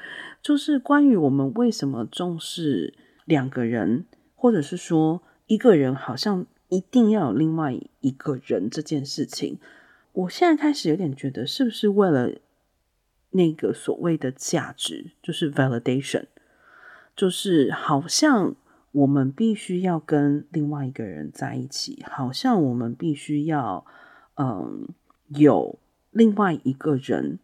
[0.46, 2.94] 就是关于我们为什么重视
[3.26, 4.06] 两个人，
[4.36, 9.58] 或者是说一个人好像一定要有另外一个人这件事情。
[10.14, 12.30] 我现在开始有点觉得，是不是为了
[13.32, 16.26] 那个所谓的价值，就是 validation，
[17.16, 18.56] 就是好像
[18.92, 23.84] 我们必须要跟另外一个人在一起，好像我们必须要
[24.36, 24.90] 嗯
[25.30, 25.80] 有
[26.12, 27.40] 另外一个人。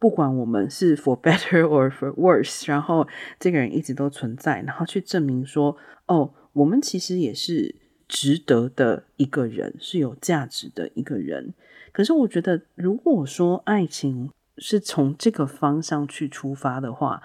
[0.00, 3.06] 不管我们是 for better or for worse，然后
[3.38, 7.76] 这个人一直都存在，然后去证明说，哦，我们其实也是
[8.08, 11.52] 值得的一个人，是有价值的一个人。
[11.92, 17.22] 可是我觉得，如果说爱情是从这个方向去出发的话，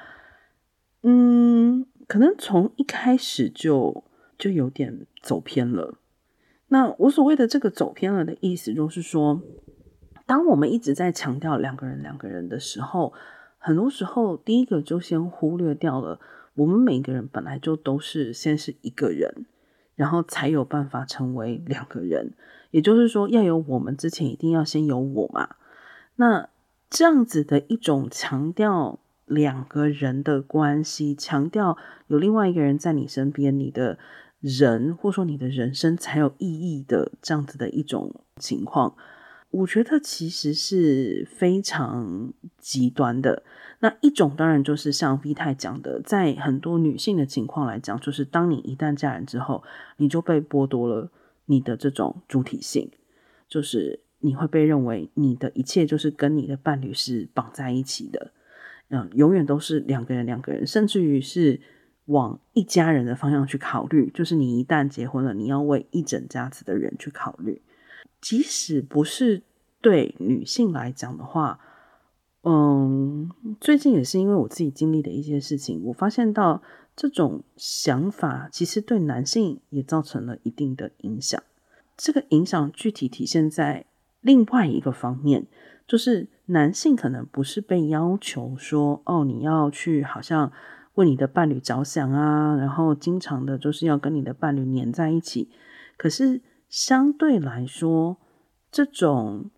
[1.03, 4.03] 嗯，可能从一开始就
[4.37, 5.97] 就有点走偏了。
[6.67, 9.41] 那我所谓的这个走偏了的意思，就是说。
[10.25, 13.13] 当我们一直在强调两个人、两个人的时候，
[13.57, 16.19] 很多时候第一个就先忽略掉了，
[16.55, 19.45] 我们每个人本来就都是先是一个人，
[19.95, 22.33] 然后才有办法成为两个人。
[22.71, 25.55] 也就是说，要有我们之前，一定要先有我嘛。
[26.15, 26.49] 那
[26.89, 33.97] 这样子的一种强调两个人的关系，强调有另外一个人在你身边，你的
[34.39, 38.95] 人或者说你的人生才有意义的这样子的一种情况。
[39.55, 43.43] 我觉得其实是非常极端的。
[43.79, 49.63] 那一种当然就是像 V 太讲的，在很多女性的情况来讲，就是当你一旦嫁人之后，
[49.97, 51.09] 你就被剥夺了
[51.45, 52.91] 你的这种主体性，
[53.47, 58.31] 就是你会被认为你的一切就是跟你的伴侣是绑在一起的，
[58.89, 61.61] 嗯，永远都是两个人，两个人，甚至于是
[62.05, 67.61] 往一家人的方向去考虑，就是你一旦结婚了，你要为一整家子的人去考虑。
[68.25, 69.43] 即使不是
[69.81, 71.59] 对女性来讲的话，
[72.41, 73.29] 嗯，
[73.61, 76.63] 最近也是因为我自己经历的一些事情，我发现到
[76.95, 81.39] 这种想法其实对男性也造成了一定的影响。
[81.95, 83.85] 这个影响具体体现在
[84.21, 85.45] 另外一个方面，
[85.87, 90.51] 就是男性可能不是被要求说，哦，你要去好像
[90.95, 95.51] 为你的伴侣着想啊，然后经常的就是要跟你的伴侣黏在一起，
[95.95, 96.41] 可是。
[96.75, 98.17] 相对来说，
[98.69, 99.49] 这种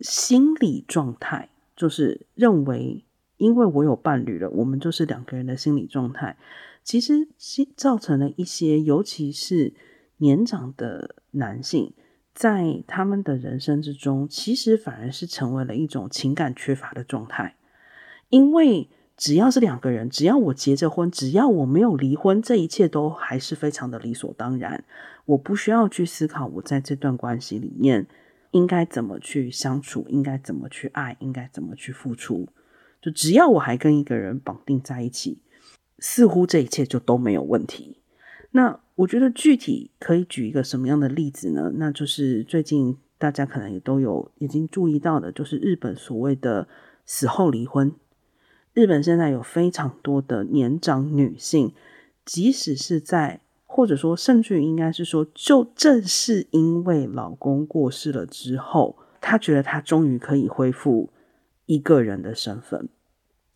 [0.00, 3.04] 心理状态，就是认为，
[3.36, 6.36] 因为我有伴侣了，我们就是两个人的心理状态，
[6.82, 7.28] 其实
[7.76, 9.74] 造成了一些，尤其是
[10.16, 11.92] 年长的男性，
[12.34, 17.54] 在他们的人生之中，其实反而是成为了一种情感缺乏的状态，
[18.28, 18.90] 因为。
[19.20, 24.82] 只要是两个人，只要我结着婚，只要我没有离婚，这一切都还是非常的理所当然。
[25.26, 28.06] 我不需要去思考我在这段关系里面
[28.52, 32.48] 应该怎么去相处，应该怎么去爱，应该怎么去付出。
[33.02, 35.42] 就只要我还跟一个人绑定在一起，
[35.98, 37.98] 似乎这一切就都没有问题。
[38.52, 41.70] 那我觉得具体可以举一个什么样的例子呢？
[41.74, 46.66] 那就是最近大家可能也都有已经注意到的，就是日本所谓的
[47.04, 47.92] 死后离婚。
[48.80, 51.74] 日本现在有非常多的年长女性，
[52.24, 61.10] 即使是在，或者说甚至于应该是说，就正是因为老公过世了之后，她觉得她终于可以恢复
[61.66, 62.88] 一个人的身份，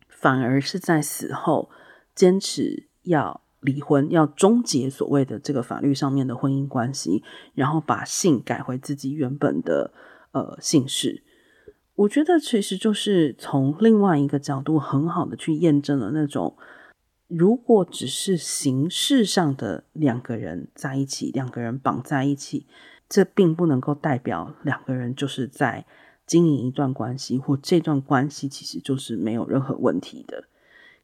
[0.07, 1.71] 反而是在死后
[2.13, 7.23] 坚持要离婚，要终结所谓的这个法律上面的婚姻关系，
[7.55, 9.91] 然后把姓改回自己原本的
[10.33, 11.23] 呃姓氏。
[11.95, 16.57] 我觉得其实就是从另外一个角度，很好的去验证了那种，
[17.27, 22.65] 如果只是形式上的两个人在一起，两个人绑在一起，
[23.07, 25.85] 这并不能够代表两个人就是在
[26.27, 30.43] 经营一段关系，或这段关系其实就是没有任何问题的。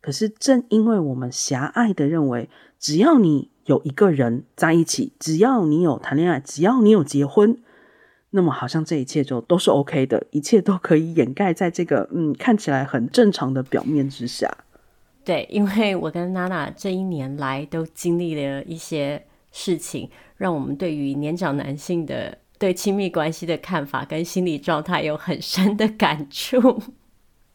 [0.02, 7.58] 可是正因为我们狭隘的认为，只要你有一个人在一起，只要你有谈恋爱，只要你有结婚。
[8.34, 14.50] 那么好像这一切就都是 OK 的，一切都可以掩盖在这个嗯看起来很正常的表面之下。
[15.26, 26.82] 对，因为我跟娜娜这一年来都经历了一些事情，让我们对于年长男性的对亲密关系的看法跟心理状态有很深的感触。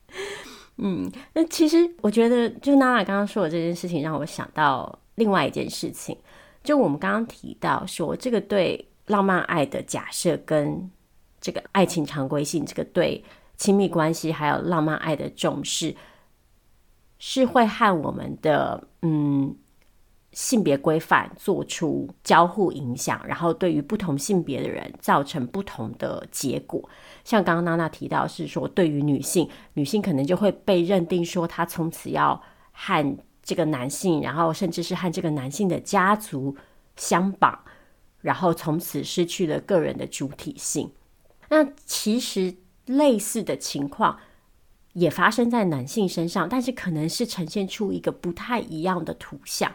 [0.76, 6.16] 嗯，那其实我觉得，就娜娜刚刚说的这件事情，让我想到另外一件事情，
[6.62, 8.86] 就我们刚刚提到说这个对。
[9.06, 10.90] 浪漫爱的假设跟
[11.40, 13.24] 这个爱情常规性，这个对
[13.56, 15.94] 亲密关系还有浪漫爱的重视，
[17.18, 19.56] 是会和我们的嗯
[20.32, 26.86] 性别规范做出交互影响，然后对于不同性别的人造成不同的结果。
[27.24, 32.38] 像刚刚娜娜提到是说，对于女性，女性可能就会被认定说她从此要
[32.72, 36.54] 和这个男性，然后甚至是和这个男性的家族
[36.96, 37.58] 相绑，
[38.26, 40.90] 然后从此失去了个人的主体性。
[41.48, 42.56] 那其实
[42.86, 44.18] 类似的情况
[44.94, 49.72] 也发生在男性身上，但是可能是呈现出一个不太一样的图像。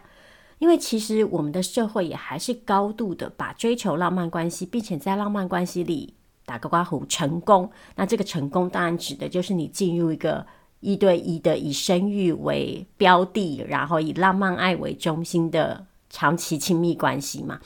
[0.60, 6.14] 因为其实我们的社会也还是高度的把追求浪漫关系，并且在浪漫关系里
[6.46, 7.72] 打个括弧成功。
[7.96, 10.46] 那这个成功当然指的就是你进入一个
[10.82, 17.62] 一对一的以生育为标的，然后以浪漫爱为中心的长期亲密关系嘛。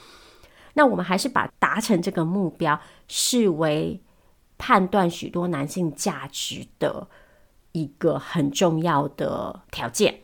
[0.76, 4.00] 那我们还是把达成这个目标视为
[4.56, 7.08] 判断许多男性价值的
[7.72, 10.20] 一个很重要的条件。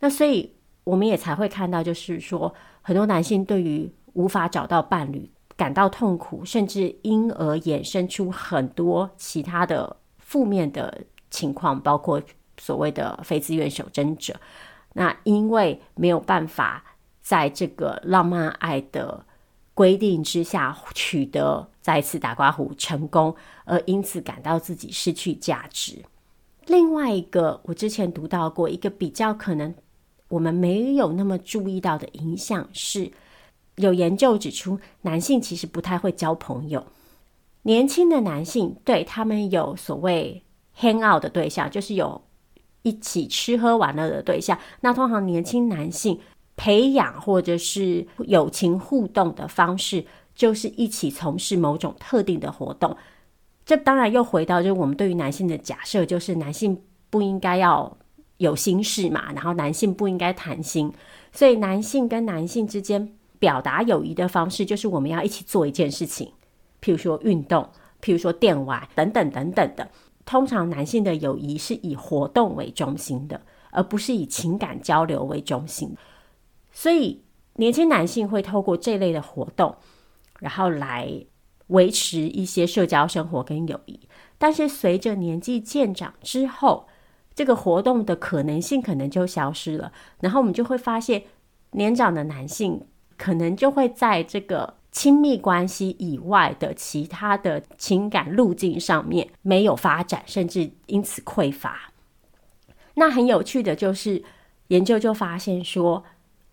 [0.00, 0.52] 那所以。
[0.86, 12.22] 我们也才会看到，就是说，很多男性对于无法找到伴侣感到痛苦，甚至因而衍生出很多其他的负面的情况，包括
[12.56, 14.36] 所谓的非自愿守贞者。
[14.92, 16.84] 那因为没有办法
[17.20, 19.26] 在这个浪漫爱的
[19.76, 26.02] 规定之下取得再次打刮胡成功，而因此感到自己失去价值。
[26.66, 29.74] 另外一个，我之前读到过一个比较可能。
[30.28, 33.12] 我们没有那么注意到的影响是，
[33.76, 36.84] 有研究指出，男性其实不太会交朋友。
[37.62, 40.42] 年轻的男性对他们有所谓
[40.80, 42.24] hang out 的对象，就是有
[42.82, 44.58] 一起吃喝玩乐的对象。
[44.80, 46.18] 那通常年轻男性
[46.56, 50.04] 培养或者是友情互动的方式，
[50.34, 52.96] 就是一起从事某种特定的活动。
[53.64, 57.96] 这当然又回到就是我们对于男性的假设，就是男性不应该要。
[58.38, 60.92] 有心事嘛，然后男性不应该谈心，
[61.32, 66.30] 所以男性跟男性之间表达友谊的方式，就是我们要一起做一件事情，
[66.82, 67.66] 譬如说运动，
[68.02, 69.88] 譬如说电玩等等等等的。
[70.26, 73.40] 通常男性的友谊是以活动为中心的，
[73.70, 75.96] 而不是以情感交流为中心。
[76.76, 77.22] 所以
[77.54, 79.76] 年轻男性会透过这类的活动，
[80.40, 81.24] 然后来
[81.68, 83.98] 维持一些社交生活跟友谊。
[84.36, 86.86] 但是随着年纪渐长之后，
[87.34, 91.22] 这个活动的可能性可能就消失了，然后我们就会发现，
[91.70, 101.90] 年长的男性可能就会在这个亲密关系以外的其他的情感路径上面没有发展，甚至因此匮乏。
[102.96, 104.22] 那很有趣的就是，
[104.68, 106.04] 研究就发现说，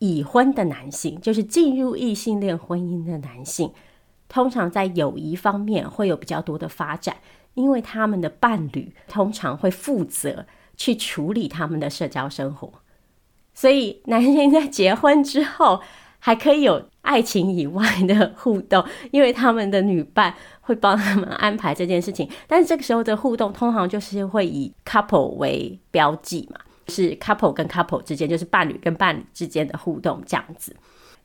[0.04, 3.72] 已婚的男性，就是进入异性恋婚姻的男性，
[4.28, 7.16] 通常在友谊方面会有比较多的发展，
[7.54, 10.46] 因为他们的伴侣通常会负责。
[10.76, 12.68] 去处理他们的社交生活，
[13.54, 15.80] 所以男性在结婚之后
[16.18, 22.28] 还可以有爱情以外的互动，因为他们的女伴会帮他们安排这件事情。
[22.48, 30.76] 但是这个时候的互动通常就是会以 couple 为标记嘛，是 couple 跟 couple 之间，就是伴侣跟伴侣之间的互动这样子。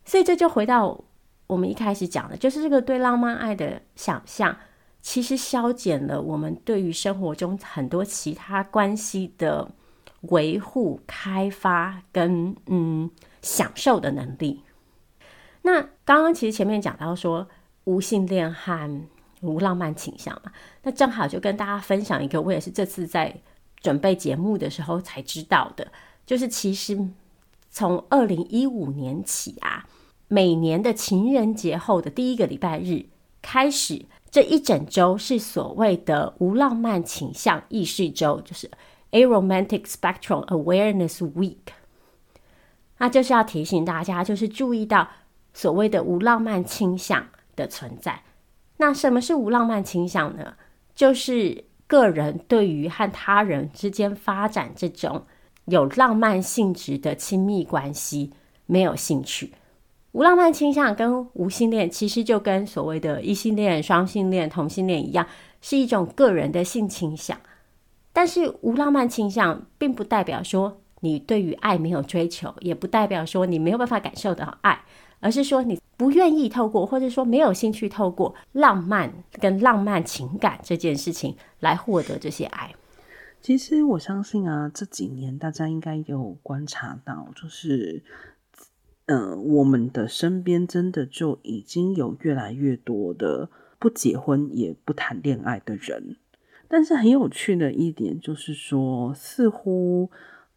[0.05, 0.99] 所以这就回到
[1.47, 4.57] 我们一开始讲的，就是这个对浪漫爱的想象。
[5.01, 9.71] 其实消减了我们对于生活中很多其他关系的
[10.23, 13.09] 维护、开发跟嗯
[13.41, 14.65] 享受的能力。
[15.63, 17.49] 那刚刚其实前面讲到说
[17.85, 19.07] 无性恋和
[19.41, 20.51] 无浪漫倾向嘛，
[20.83, 23.35] 那正好就跟大家分享一个，我也是这次在
[23.81, 25.93] 准备节目的时候才知道的，
[26.27, 26.99] 就是其实
[27.71, 29.87] 从二零一五年起啊，
[30.29, 33.07] 每年的情人节后的第一个礼拜日
[33.43, 34.07] 开始。
[34.31, 38.71] 这一整周是所谓的无浪漫倾向意识周，就是
[39.11, 41.57] Aromantic Spectrum Awareness Week。
[42.99, 45.09] 那就是要提醒大家，就是注意到
[45.55, 48.23] 所谓的无浪漫倾向的存在。
[48.77, 50.57] 那什么是无浪漫倾向呢？
[50.95, 55.25] 就是个人对于和他人之间发展这种
[55.65, 58.33] 有浪漫性质的亲密关系
[58.67, 59.53] 没有兴趣。
[60.13, 65.27] 无浪漫倾向跟无性恋其实就跟所谓的异性恋、双性恋、同性恋一样，
[65.61, 67.39] 是一种个人的性倾向。
[68.13, 74.81] 但是无浪漫倾向并不代表说你对于爱没有追求，也不代表说你没有办法感受到爱，
[75.21, 82.75] 而是说你不愿意透过，或者说没有兴趣透过浪漫跟浪漫情感这件事情来获得这些爱。
[83.41, 88.03] 其实我相信啊，这几年大家应该有观察到，就是。
[89.11, 93.49] 嗯、我们的身边真的就已经有越来越多的
[93.79, 96.19] 不结婚也不谈恋爱的人。
[96.69, 100.11] 但是很有趣的一点就是说，似乎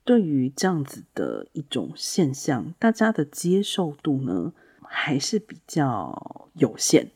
[0.03, 7.11] 对于这样子的一种现象，大家的接受度呢还是比较有限。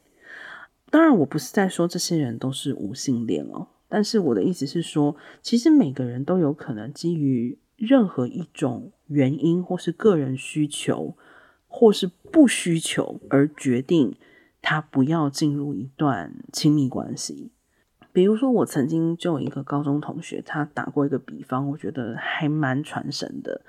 [0.89, 11.17] 当然，我不是在说这些人都是无性恋哦，但是我的意思是说，其实每个人都有可能基于任何一种原因，或是个人需求，
[11.67, 14.15] 或是不需求而决定
[14.61, 17.51] 他不要进入一段亲密关系。
[18.15, 23.59] 比如说，我曾经就有一个高中同学，他打过一个比方，我觉得还蛮传神的。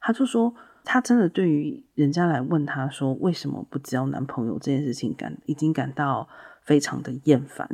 [0.00, 0.54] 他就说，
[0.84, 6.28] 他真的对于人家来问他说为什么不交男朋友这件事情感已经感到
[6.62, 7.68] 非常的厌烦。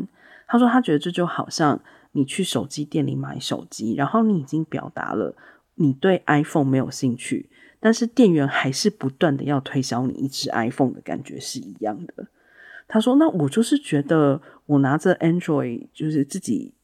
[0.46, 1.78] 他说，他觉得这就好像
[2.12, 5.36] 你去手机店里买手机，然后你已经表达了
[5.74, 12.28] 你对 iPhone 没有兴趣，但是店员还是不断的要推销你一只 iPhone 的感觉是一样的。
[12.88, 16.74] 他说：“那我就是觉得我拿着 Android，就是自己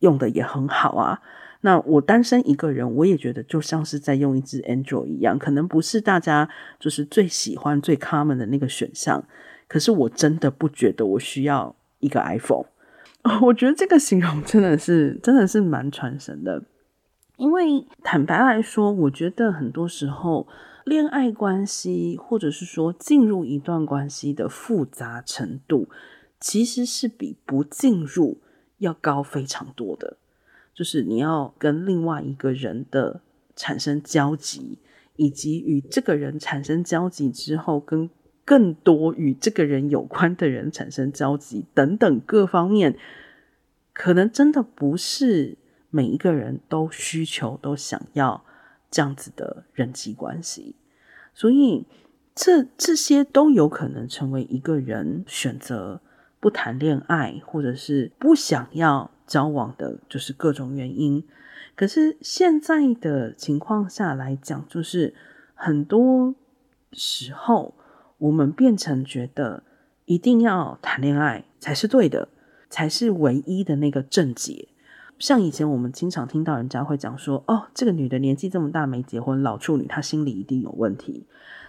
[0.00, 1.20] 用的也很好啊。
[1.62, 6.48] 那我单身一个人，我也觉得就像是在用一支 Android 一样，可能不是大家
[6.78, 9.24] 就是最喜欢、最 common 的那个选项。
[9.66, 12.66] 可是我真的不觉得我需要一个 iPhone。
[13.42, 16.62] 我觉得这个形容真的是真的是蛮传神的，
[17.38, 20.46] 因为坦白来说，我觉得很多时候。”
[20.84, 25.88] 恋爱关系，或者是说进入一段关系的复杂程度，
[26.38, 28.42] 其实是比不进入
[28.78, 30.18] 要高非常多的。
[30.74, 33.22] 就是你要跟另外一个人的
[33.56, 34.78] 产生交集，
[35.16, 38.10] 以及与这个人产生交集之后，跟
[38.44, 42.98] 更多与这个人有关的人产生交集等等各方面，
[43.94, 45.56] 可能真的不是
[45.88, 48.44] 每一个人都需求都想要。
[48.94, 50.76] 这样子的人际关系，
[51.34, 51.84] 所以
[52.32, 56.00] 这这些都有可能成为一个人选择
[56.38, 61.26] 不谈恋爱，或者是不想要交往的，就是各种原因。
[61.74, 65.12] 可是现在的情况下来讲，就是
[65.56, 66.36] 很多
[66.92, 67.74] 时候
[68.18, 69.64] 我们变成觉得
[70.04, 72.28] 一定要谈恋爱才是对的，
[72.70, 74.68] 才是唯一的那个正解。
[75.18, 81.26] 像以前我们经常听到人家会讲说，哦，这个女的年纪这么大没结婚，老处女，她心里一定有问题。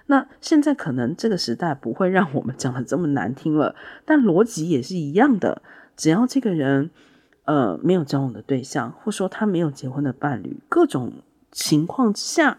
[0.08, 3.76] 那现在可能这个时代不会让我们讲的这么难听了，
[4.06, 5.62] 但逻辑也是一样的。
[5.96, 6.90] 只要这个人
[7.46, 11.14] 呃没有交往的对象，或说他没有结婚的伴侣，各种
[11.52, 12.58] 情况之下，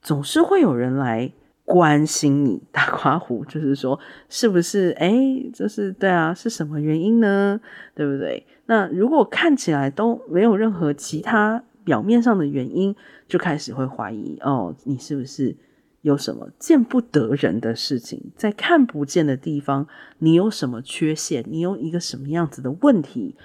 [0.00, 1.32] 总是会有人来。
[1.64, 3.98] 关心你打括弧，就是说
[4.28, 4.90] 是不是？
[4.98, 5.12] 哎，
[5.54, 7.60] 就是对啊，是什么原因呢？
[7.94, 8.44] 对不对？
[8.66, 12.94] 那如果看起来都没有任何其他表面上的原因，
[13.28, 15.56] 就开始会怀疑哦，你是不是
[16.02, 19.86] 有什么见不得人的事情，在看不见的地方，
[20.18, 21.44] 你有什么缺陷？
[21.48, 23.36] 你有一个什么样子的问题，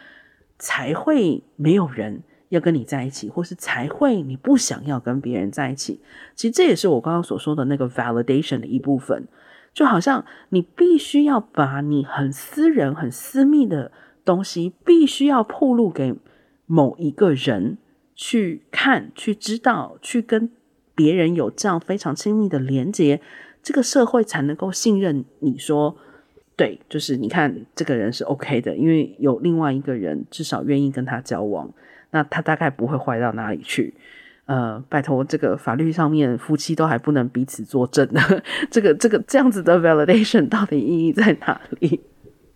[0.57, 2.23] 才会没有人？
[2.49, 5.99] 要跟你在一起，或是才会你不想要跟别人在一起。
[6.35, 9.27] 其实这也是我刚刚所说的那个 validation 的一部分，
[9.73, 13.91] 就好像你必须要把你很私人、很私密的
[14.23, 16.15] 东西，必须要暴露给
[16.65, 17.77] 某一个人
[18.15, 20.49] 去看、去知道、去跟
[20.95, 23.21] 别人有这样非常亲密的连接，
[23.61, 25.97] 这个社会才能够信任你说，
[26.55, 31.69] 对，就是你看这个人是 OK 的，因为有另外一个人至少愿意跟他交往。
[32.11, 33.93] 那他大概不会坏到哪里去，
[34.45, 38.21] 呃，拜托，这个法律上面夫妻都还不能彼此作证呢，
[38.71, 42.01] 这个这个这样子的 validation 到底意义在哪里？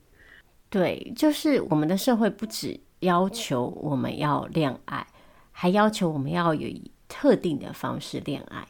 [0.69, 5.05] 对，就是我们的社会不只要求我们要恋爱，
[5.51, 8.65] 还要求我们要有以特定的方式恋爱，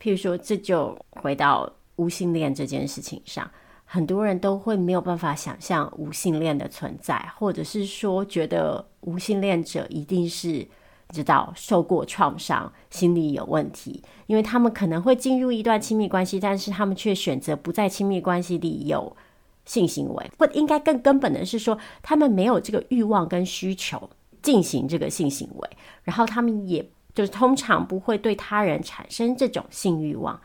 [0.00, 3.50] 譬如说，这就回到无性恋这件事情上。
[3.92, 10.64] 很多人都会没有办法想象无性恋的存在，或者是说觉得无性恋者一定是
[11.08, 19.16] 知道受过创伤，心理有问题，因为他们可能会进入一段亲密关系，但是他们却选择不在亲密关系里有
[19.64, 24.08] 性行为，或应该更根本的是说，他们没有这个欲望跟需求
[24.40, 25.68] 进行这个性行为，
[26.04, 30.40] 然后他们也就是通常不会对他人产生这种性欲望，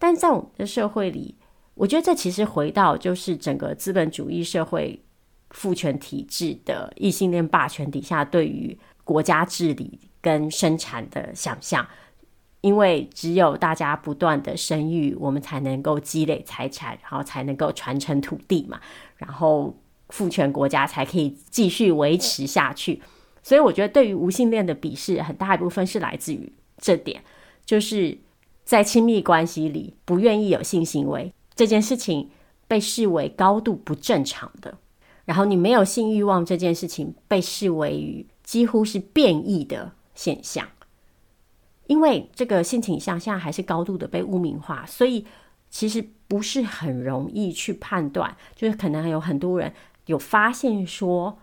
[0.00, 1.36] 但在我们的社会里。
[1.78, 5.00] 我觉得这其实回到就是整个资本主义社会
[5.50, 11.86] 父权体制的异性恋霸权底下，对于国家治理跟生产的想象，
[12.62, 18.80] 因为只有大家不断的生育，我们才能够积累财产，然后才能够传承土地嘛，
[19.16, 23.00] 然后父权国家才可以继续维持下去。
[23.44, 27.22] 所以我觉得对于无性恋的鄙视，很大一部分是来自于这点，
[27.64, 28.18] 就是
[28.64, 31.32] 在亲密关系里不愿意有性行为。
[31.58, 32.30] 这件事情
[32.68, 34.78] 被视为高度不正常的，
[35.24, 40.68] 然后你没有性欲望这件事情被视为于几乎是变异的现象，
[41.88, 45.26] 因为这个性倾向现在还是高度的被污名化，所以
[45.68, 49.72] 其实不是很容易去判断，就是可能有很多人
[50.06, 51.36] 有发现说，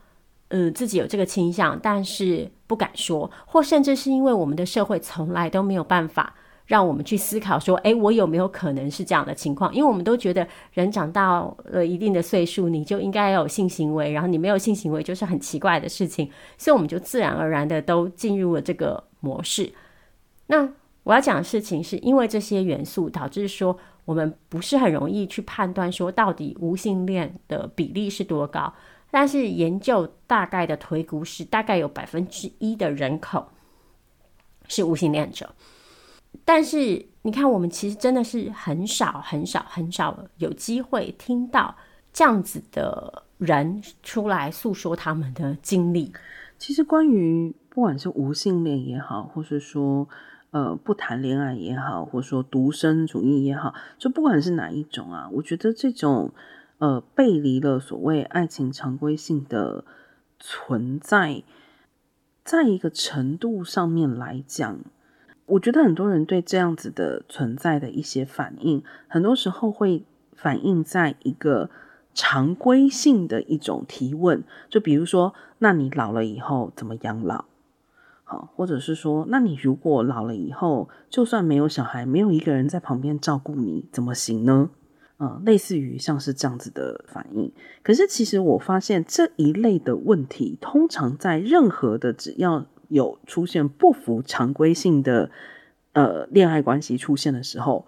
[0.48, 6.36] 嗯，自己有这个倾向，但是不敢说，或甚至是因为我们的社会从来都没有办法
[6.66, 9.74] 让我们去思考说，诶，我有没有可能是这样的情况？
[9.74, 19.72] 因为我们都觉得人长到了一定的岁数，你就应该有性行为，然后你没有性行为就是很奇怪的事情，所以我们就自然而然的都进入了这个模式。
[20.48, 20.68] 那
[21.04, 28.74] 我要讲的事情是因为这些元素导致说，我们不是很容易去判断说到底无性恋的比例是多高。
[29.12, 33.48] 但是研究大概的推估是，大概有百分之一的人口
[34.68, 35.48] 是无性恋者。
[36.46, 41.76] 但是你看，我们其实真的是很少、很少、很少有机会听到
[42.14, 46.14] 这样子的人出来诉说他们的经历。
[46.58, 50.08] 其实，关于不管是无性恋也好，或是说
[50.52, 56.32] 呃不谈恋爱也好，或者说独身主义也好，就不管是哪一种啊，我觉得这种。
[56.78, 59.86] 呃，背离了所谓爱情常规性的
[60.42, 61.42] 存在，
[62.44, 64.80] 在一个程度上面来讲，
[65.46, 70.04] 我觉得很多人对这样子的存在的一些反应，很多时候会
[70.36, 71.70] 反映在一个
[72.14, 77.46] 常规性的一种提问，就比如说，那你老了以后怎么养老？
[78.24, 84.72] 好，或者是说，那你如果老了以后，就算没有小孩，没有一个人在旁边照顾你，怎么行呢？
[85.18, 87.50] 嗯，类似于像是这样子的反应，
[87.84, 95.32] 可是其实我发现这一类的问题，通常在任何的只要有出现不符常规性的
[95.94, 97.86] 呃恋爱关系出现的时候，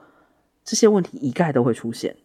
[0.64, 2.16] 这些问题一概都会出现。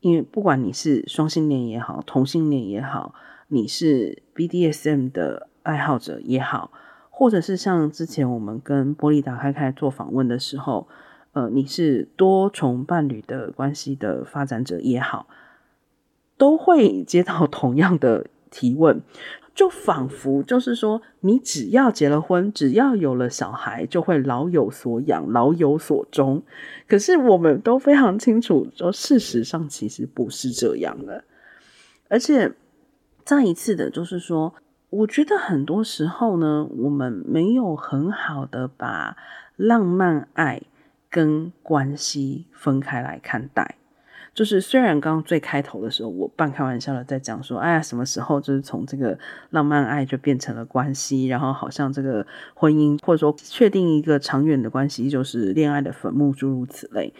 [0.00, 3.14] 因为不管你是双性恋也好，同性恋也好，
[3.48, 6.70] 你是 BDSM 的爱好者也好，
[7.10, 10.88] 或者是像之前我们跟波莉打开开做访问的时候。
[11.32, 15.28] 呃，你是多重伴侣的关系的发展者也好，
[16.36, 19.02] 都会接到同样的提问，
[19.58, 26.40] 就仿佛就是说，你只要结了婚，只要有了小孩，就会老有所养，老有所终。
[26.86, 31.24] 可是我们都非常清楚，说事实上其实不是这样的。
[32.08, 32.52] 而且
[33.24, 34.54] 再一次的，就是说，
[34.90, 39.16] 我觉得很多时候呢，我们没有很好的把
[39.56, 40.62] 浪漫爱。
[41.10, 43.77] 跟关系分开来看待，
[44.38, 49.18] 就是虽然刚刚最开头的时候，我半开玩笑的在讲说，哎呀，什么时候就是从这个
[49.50, 52.24] 浪漫爱就变成了关系，然后好像这个
[52.54, 57.12] 婚姻或者说确定一个长远的关系就是恋爱的坟墓，诸如此类。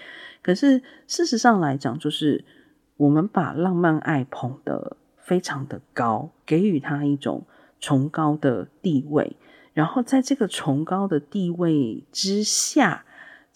[0.43, 2.45] 可是事实上来讲，就是
[2.97, 7.45] 我们把浪漫爱捧得非常的高，给予它一种
[7.81, 9.37] 崇高的地位，
[9.75, 13.05] 然后在这个崇高的地位之下。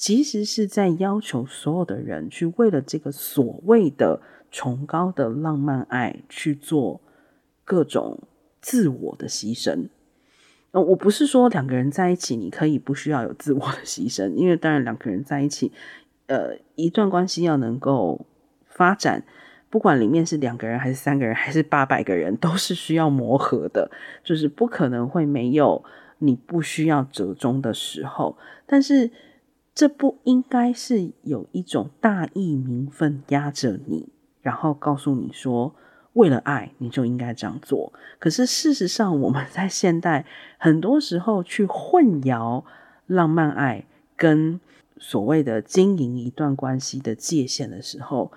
[0.03, 7.01] 其实是在要求所有的人去为了这个所谓的崇高的浪漫爱去做
[7.65, 8.19] 各种
[8.61, 9.87] 自我的牺牲。
[10.73, 15.71] 呃，我不是说两个人在一起你可以不需要有自我的牺牲，因为当然两个人在一起，
[16.27, 18.27] 呃，一段关系要能够
[18.67, 19.25] 发展，
[19.71, 23.89] 不管里面是两个人还是三个人还是八百个人，都是需要磨合的，
[24.25, 25.85] 就是不可能会没有
[26.19, 28.37] 你不需要折中的时候，
[28.67, 29.09] 但是。
[29.83, 34.11] 这不应该是有一种大义名分压着你，
[34.41, 35.75] 然后告诉你说，
[36.13, 37.93] 为了爱你就应该这样做。
[38.21, 40.25] 可是事实上，我们在现代
[40.57, 42.63] 很多时候去混淆
[43.09, 43.85] 浪漫爱
[44.17, 44.61] 跟
[44.99, 48.31] 所谓的经营一段关系的界限的时候，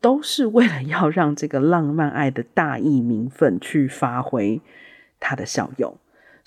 [0.00, 4.60] 都是为了要让这个浪漫爱的大义名分去发挥
[5.20, 5.96] 它的效用。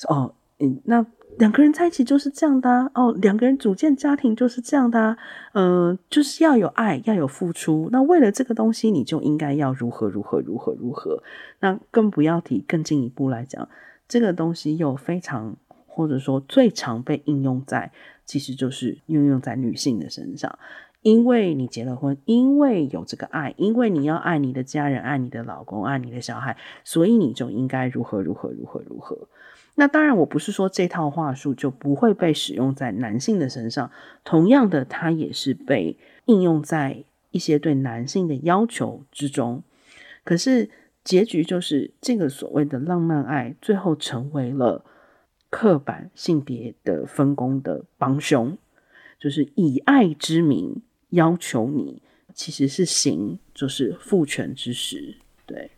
[0.09, 1.05] 哦，嗯，那。
[1.41, 5.17] 两个人在一起就是这样的，哦，两个人组建家庭就是这样的，
[5.53, 7.89] 嗯、呃，就是要有爱，要有付出。
[7.91, 11.23] 那为了这个东西，你就应该要如何如何如何如何。
[11.59, 13.67] 那更不要提更进一步来讲，
[14.07, 15.55] 这个东西又非常
[15.87, 17.91] 或者说最常被应用在，
[18.23, 20.59] 其实就是运用在女性的身上。
[21.01, 29.27] 因为你结了婚，因为有这个爱，因为你要爱你的家人，爱你的老公，爱你的小孩，所以你就应该如何如何如何如何。
[29.75, 33.89] 那当然，我不是说这套话术就不会被使用在男性的身上，
[34.23, 39.63] 同样的，它也是被应用在一些对男性的要求之中。
[40.23, 40.69] 可是
[41.03, 44.83] 结局就是，这个所谓的浪漫爱，最后成为了
[45.49, 48.57] 刻板性别的分工的帮凶，
[49.19, 52.01] 就是以爱之名要求你，
[52.33, 55.15] 其实是行，就是父权之实，
[55.45, 55.71] 对。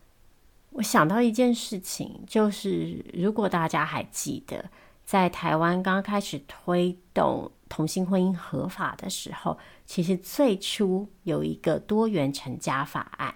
[0.73, 4.69] 我想到一件事情，就是如果大家还记得，
[5.05, 13.35] 在台湾刚开始推动同性婚姻合法的时候，其实最初有一个多元成家法案。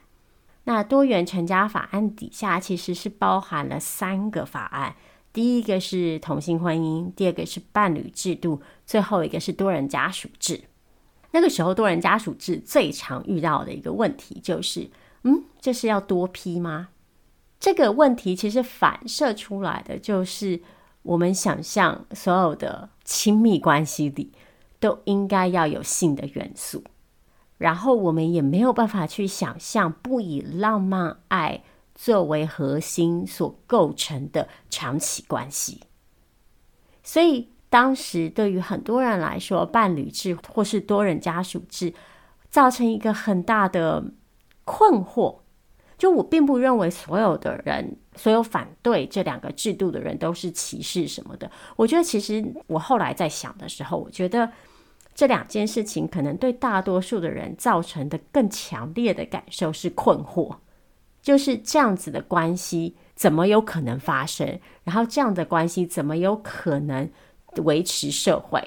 [0.64, 4.96] 那多元成家法案底下其实是包含了三个法案，
[5.32, 10.64] 第一个是同性婚姻，第二个是伴侣制度，最后一个是多人家属制。
[11.32, 14.90] 那个时候多人家属制最常遇到的一个问题就是，
[15.24, 16.90] 嗯，这是要多批吗？
[17.60, 20.62] 这个问题其实反射出来的就是
[21.02, 24.32] 我们想象所有的亲密关系里
[24.80, 26.84] 都应该要有性的元素。
[27.58, 31.64] 然后我们也没有办法去想象不以浪漫爱
[31.96, 35.82] 作为核心所构成的长期关系。
[37.02, 41.96] 所以当时对于很多人来说，伴侣制或是多人家属制
[42.52, 44.06] 造成一个很大的
[44.64, 45.40] 困惑。
[45.98, 51.50] 就我并不认为所有的人，所有反对这两个制度的人都是歧视什么的。
[51.76, 54.50] 我觉得其实我后来在想的时候，我觉得。
[55.18, 60.56] 这两件事情可能对大多数的人造成的更强烈的感受是困惑，
[61.24, 64.60] 就是这样子的关系怎么有可能发生？
[64.84, 67.10] 然后这样的关系怎么有可能
[67.64, 68.62] 维持社会？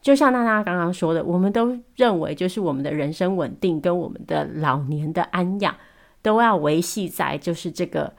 [0.00, 5.76] 就像娜娜刚刚说的，我们都认为就是我们的人生稳定跟我们的老年的安养
[6.24, 8.10] 都要维系在就是这个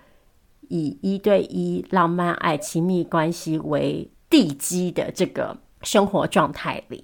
[0.68, 7.04] 以一对一浪漫爱亲密关系为地基的这个生活状态里。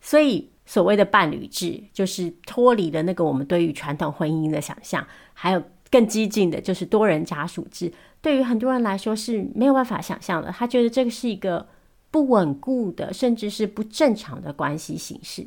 [0.00, 7.92] 所以，所谓的伴侣制，就是脱离了那个我们对于传统婚姻的想象，还有更激进的，就是多人家属制。
[8.22, 11.68] 对于很多人来说是没有办法想象的，他觉得这个是一个
[12.10, 15.46] 不稳固的，甚至是不正常的关系形式。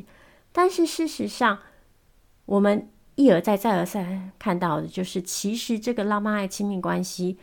[0.52, 1.58] 但是事实上，
[2.46, 2.88] 我们
[3.22, 7.38] 一而再、再而三看到的，就是其实这个浪漫爱亲密关系。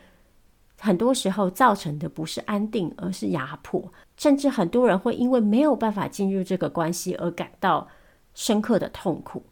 [0.81, 7.89] 很多时候造成的不是安定，而是压迫，甚至很多人会因为没有办法进入这个关系而感到
[8.33, 9.43] 深刻的痛苦。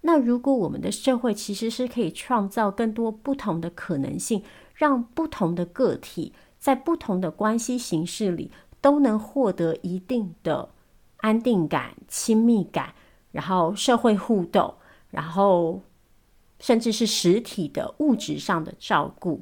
[0.00, 4.42] 那如果我们的社会其实是可以创造更多不同的可能性，
[4.74, 8.50] 让不同的个体在不同的关系形式里
[8.80, 10.70] 都能获得一定的
[11.18, 12.92] 安定感、亲密感，
[13.30, 14.74] 然后社会互动，
[15.16, 15.80] 然后
[16.60, 19.40] 甚至是实体的物质上的照顾。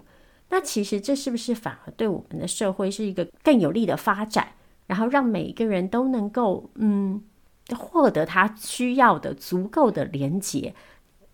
[0.51, 4.53] 那其实这是不是反而对我们的社会是一个更有利的发展？
[4.87, 7.21] 然后让每一个人都能够嗯
[7.75, 10.73] 获得他需要的足够的连结，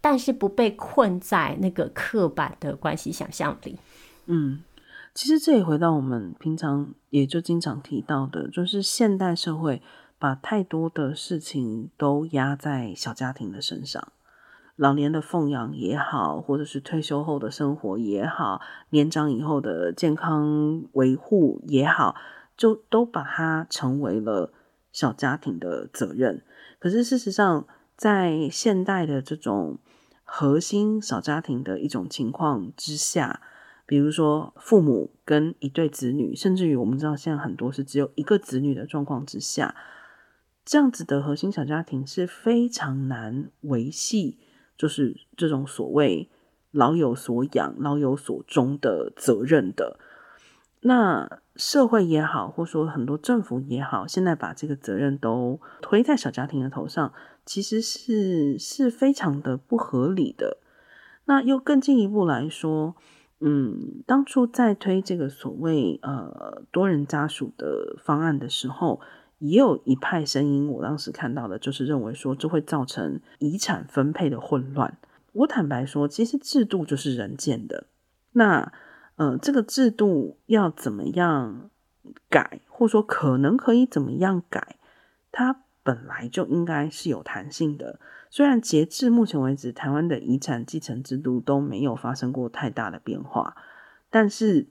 [0.01, 3.77] 但是不被困在那个刻板的关系想象里。
[4.25, 4.63] 嗯，
[5.13, 9.83] 其实这也回到我们平常也就经常提到的，就是现代社会
[10.19, 14.13] 把太多的事情都压在小家庭的身上。
[14.81, 22.17] 老年的奉养也好，或者是退休后的生活也好，年长以后的健康维护也好，
[22.57, 24.55] 就都把它成为了
[24.91, 26.43] 小家庭的责任。
[26.79, 29.79] 可是事实上，在现代的这种
[30.25, 33.43] 核心小家庭的一种情况之下，
[33.85, 39.77] 比如说父母跟一对子女，甚至于我们知道现在很多是只有一个子女的状况之下，
[40.65, 44.39] 这样子的核心小家庭是非常难维系。
[44.81, 46.31] 就是这种所谓
[46.71, 49.99] 老有所养、老有所终的责任的，
[50.81, 57.13] 那社会也好，或说很多政府也好，现在把这个责任都推在小家庭的头上，
[57.45, 60.57] 其实是是非常的不合理的。
[61.27, 62.97] 那又更进一步来说，
[63.41, 68.99] 嗯，当初在推这个所谓呃多人家属的方案的时候。
[69.41, 74.97] 也有一派声音，我当时看到的就是认为说，这会造成遗产分配的混乱。
[75.33, 77.87] 我坦白说，其实制度就是人建的。
[78.33, 78.73] 那
[79.17, 81.71] 呃，这个制度要怎么样
[82.29, 84.77] 改，或者说可能可以怎么样改，
[85.33, 87.99] 它本来就应该是有弹性的。
[88.29, 93.57] 虽然截至目前为止，台湾的遗产继承制度都没有发生过太大的变化，
[94.11, 94.67] 但是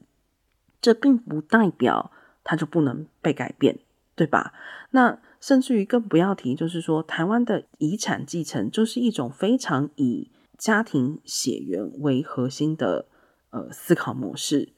[0.79, 2.11] 这并不代表
[2.43, 3.79] 它就不能被改变。
[4.19, 4.51] 对吧？
[4.89, 13.05] 那甚至于更不要提，就是说，台湾的遗产继承就是一种非常以家庭血缘为核心的
[13.51, 14.73] 呃思考模式。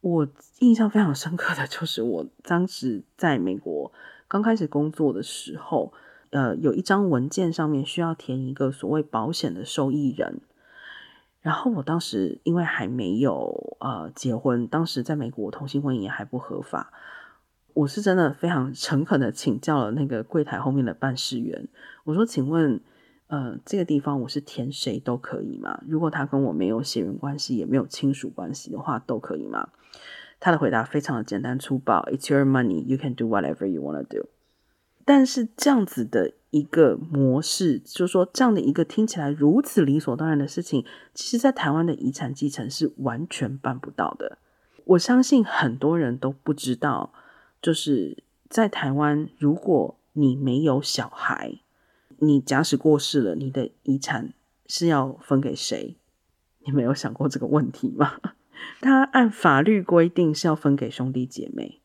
[0.00, 0.26] 我
[0.60, 3.92] 印象非常深刻的就是，我当时在美国
[4.26, 5.92] 刚开始工作的时候，
[6.30, 10.40] 呃，有一张文件上面需要填一个所谓保险的受益人，
[11.42, 16.90] 然后我当时因为还没有呃结婚，当时在美国同性婚姻还不合法。
[17.74, 21.68] 我是真的非常诚恳的请教了那个柜台后面的办事员，
[22.04, 22.80] 我说：“请问，
[23.28, 25.82] 呃，这个地方我是填谁都可以吗？
[25.86, 29.68] 如果他跟我没有血缘关系，也没有亲属关系的话，都可以吗？”
[30.38, 34.28] 他的回答非常的简单粗暴：“It's your money, you can do whatever you wanna do。”
[35.04, 44.38] 但是这样子的一个模式，就是说这样的一个听起来如此理所当然的事情，其实在台湾的遗产继承是完全办不到的。
[44.84, 47.12] 我相信很多人都不知道，
[47.62, 51.60] 就是在台湾，如果你没有小孩，
[52.18, 54.34] 你假使过世了，你的遗产
[54.66, 55.96] 是要分给谁？
[56.64, 58.20] 你没有想过这个问题吗？
[58.82, 61.80] 他按法律规定是要分给兄弟姐妹，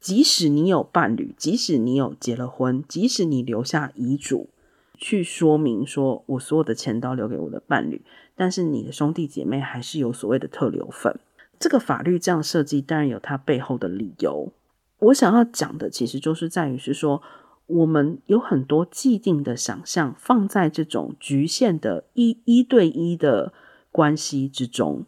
[0.00, 4.50] 即使你有伴侣，即使你有结了婚，即使你留下遗嘱
[4.96, 8.02] 去说明说我所有的钱都留给我的伴侣，
[8.34, 11.18] 但是你的兄弟姐妹还是有所谓的特留份。
[11.58, 14.52] 这个法律这样设计，当然有它背后的理由。
[14.98, 17.22] 我想要讲的，其实就是在于是说，
[17.66, 23.52] 我们有很多既定的想象，放在这种局限的一一对一的
[23.92, 25.06] 关系之中，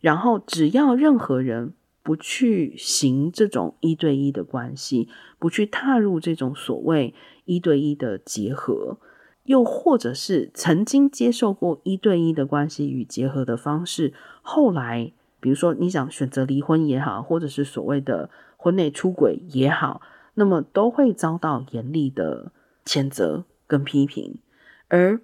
[0.00, 1.74] 然后只要任何人
[2.04, 5.08] 不去行这种一对一的关系，
[5.40, 7.12] 不去踏入这种所谓
[7.46, 8.98] 一对一的结合，
[9.42, 15.12] 又或者是曾经接受过一对一的关系与结合的方式，后来。
[15.46, 20.02] 比如说，你想选择离婚也好，或者是所谓的婚内出轨也好，
[20.34, 22.50] 那么都会遭到严厉的
[22.84, 24.40] 谴责跟批评。
[24.88, 25.20] 而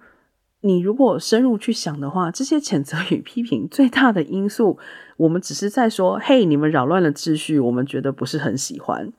[0.61, 4.79] 你如果深入去想的话，这些谴责与批评最大的因素，
[5.17, 9.11] 我们只是在说：“嘿，你们扰乱了秩序，我们觉得不是很喜欢。”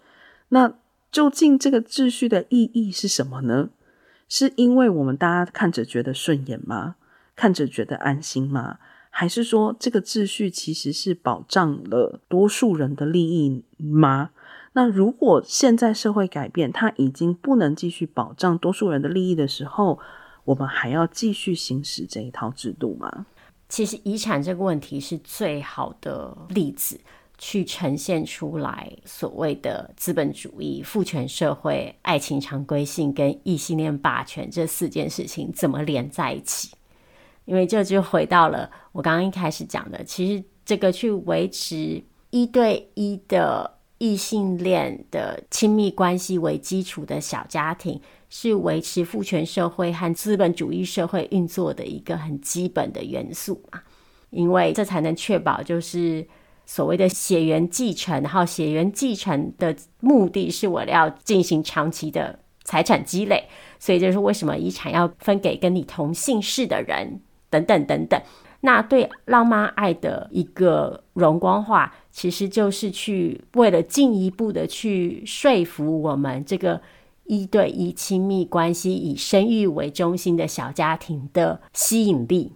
[0.48, 0.72] 那
[1.12, 3.68] 究竟这个秩序的意义是什么呢？
[4.26, 6.96] 是因为我们大家看着觉得顺眼吗？
[7.36, 8.78] 看着觉得安心吗？
[9.17, 14.31] 还是说，这个秩序其实是保障了多数人的利益吗？
[14.73, 20.01] 那如果现在社会改变，它已经不能继续保障多数人的利益的时候，
[20.45, 23.27] 我们还要继续行使这一套制度吗？
[23.69, 26.99] 其实遗产这个问题是最好的例子，
[27.39, 36.71] 去呈现出来所谓的资本主义、父权社会、爱情常规性跟异性恋霸权这四件事情怎么连在一起。
[37.45, 53.80] 因为这就回到了我刚刚一开始讲的，其实这个去维持一对一的异性恋的亲密关系为基础的小家庭，是维持父权社会和资本主义社会运作的一个很基本的元素嘛。
[54.30, 56.26] 因为这才能确保就是
[56.66, 63.45] 所谓的血缘继承，然后血缘继承的目的是我要进行长期的财产积累，
[63.78, 67.20] 所以这是为什么遗产要分给跟你同姓氏的人。
[67.55, 68.20] 等等等等，
[68.62, 76.80] 那对浪漫爱的一个荣光化，其实就是去为了进一步的去说服我们这个
[77.24, 82.52] 一对一亲密关系以生育为中心的小家庭的吸引力。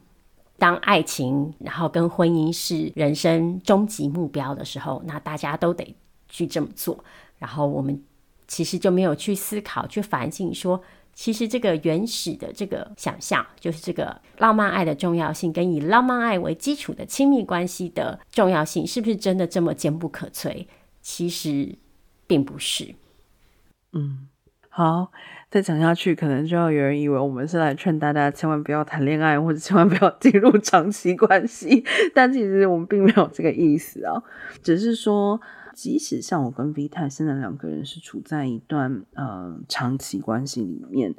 [0.59, 5.94] 当爱情然后跟婚姻是人生终极目标的时候，那大家都得
[6.28, 7.05] 去这么做。
[7.38, 8.03] 然后我们
[8.49, 10.82] 其实就没有去思考、去反省说。
[11.19, 20.64] 其实这个原始的这个想象，就是这个浪漫爱的重要性，跟以浪漫爱为基础的亲密关系的重要性，是不是真的这么坚不可摧？
[21.03, 21.75] 其实
[22.29, 22.95] 并不是。
[23.95, 24.29] 嗯，
[24.69, 25.11] 好，
[25.51, 31.85] 再讲下去，可能就要有人以为我们是来劝大家千万不要谈恋爱，或者千万不要进入长期关系。
[32.14, 34.23] 但其实我们并没有这个意思啊，
[34.62, 35.41] 只是说。
[35.81, 41.14] 即使像我跟 V 太现在两个人是处在一段呃长期关系里面，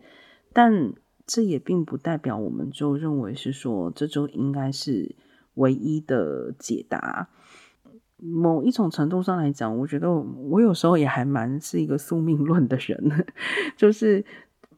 [0.52, 0.92] 但
[1.26, 5.16] 这也并不代表我们就认为是说这就应该是
[5.54, 7.30] 唯一的解答。
[8.18, 13.26] 某一种程度上来讲，我觉得我有时候也还蛮是一个宿命论的人，
[13.78, 14.26] 就是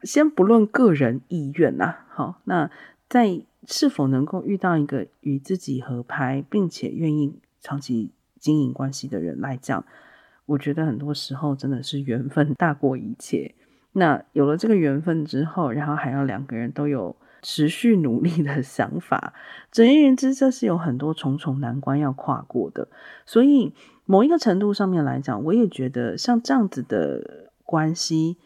[0.04, 2.70] 先不论个人意愿呐，好，那
[3.08, 8.12] 在是否能够遇到一个与自己合拍，并且愿意长期。
[8.42, 9.84] 经营关系的人来讲，
[10.46, 13.54] 我觉得很多时候真的是缘分大过一切。
[13.92, 19.32] 那有了这个缘分之后，然后还要两个人都有持续努力的想法，
[19.70, 22.88] 总而言之，这是有很多重重难关要跨过的。
[23.24, 23.72] 所以，
[24.04, 28.38] 某一个程度上面来讲，我也觉得像这样子的关系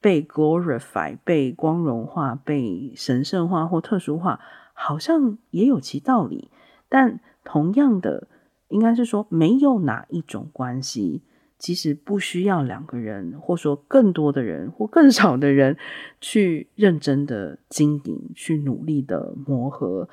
[0.00, 4.40] 被 glorify、被光荣化、被神圣化或特殊化，
[4.72, 6.50] 好像也有其道理。
[6.88, 8.26] 但同样的。
[8.74, 11.22] 应该是说，没有哪一种关系，
[11.60, 15.76] 其实不需要两个人，或说更多的人，或更少的人
[16.20, 20.08] 去认真的经营，去努力的磨合。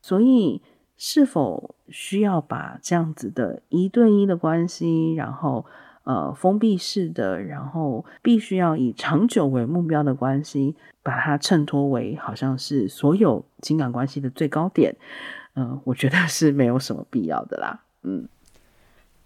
[0.00, 0.62] 所以，
[0.96, 5.66] 是否需要把这样子的一对一的关系，然后
[6.04, 14.96] 呃封闭式的，然后必须要以长久为目标的关系，把它衬托为好像是所有情感关系的最高点？
[15.58, 17.82] 嗯、我觉得是没有什么必要的啦。
[18.08, 18.28] 嗯，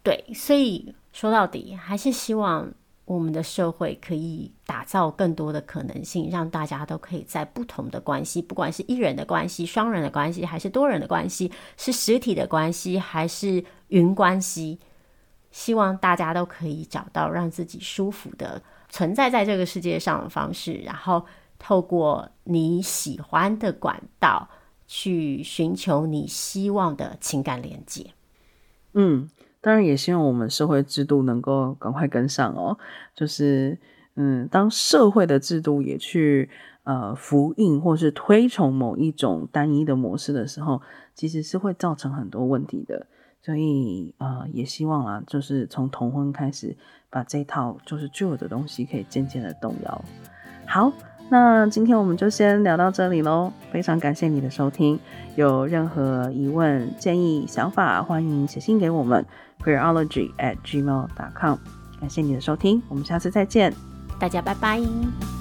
[0.02, 2.72] 对，所以说到底还是希望
[3.04, 14.78] 我们的社会可以打造更多的可能性，让大家都可以在不同的关系，不管是一人的关系、双人的关系，还是多人的关系，是实体的关系，还是云关系，
[15.50, 21.26] 希望大家都可以找到让自己舒服的存在在这个世界上的方式，然后
[21.58, 24.48] 透过你喜欢的管道
[24.86, 28.06] 去寻求你希望的情感连接。
[28.94, 29.28] 嗯。
[29.62, 32.78] 当然也希望我们社会制度能够赶快跟上哦。
[33.14, 33.78] 就是，
[34.14, 36.48] 嗯，当社会的制度也去
[36.84, 40.80] 呃复印或是推崇某一种单一的模式的时候，
[41.14, 43.06] 其实是会造成很多问题的。
[43.42, 46.74] 所以，呃，也希望啊，就是从同婚开始，
[47.10, 50.04] 把这套就是旧的东西可以渐渐的动摇。
[50.66, 50.90] 好。
[51.30, 54.98] 那今天我们就先聊到这里喽，非常感谢你的收听。
[55.36, 59.24] 有任何疑问、建议、想法，欢迎写信给我们
[59.64, 61.56] queerology at gmail.com。
[62.00, 63.72] 感谢你的收听，我们下次再见，
[64.18, 65.39] 大家拜拜。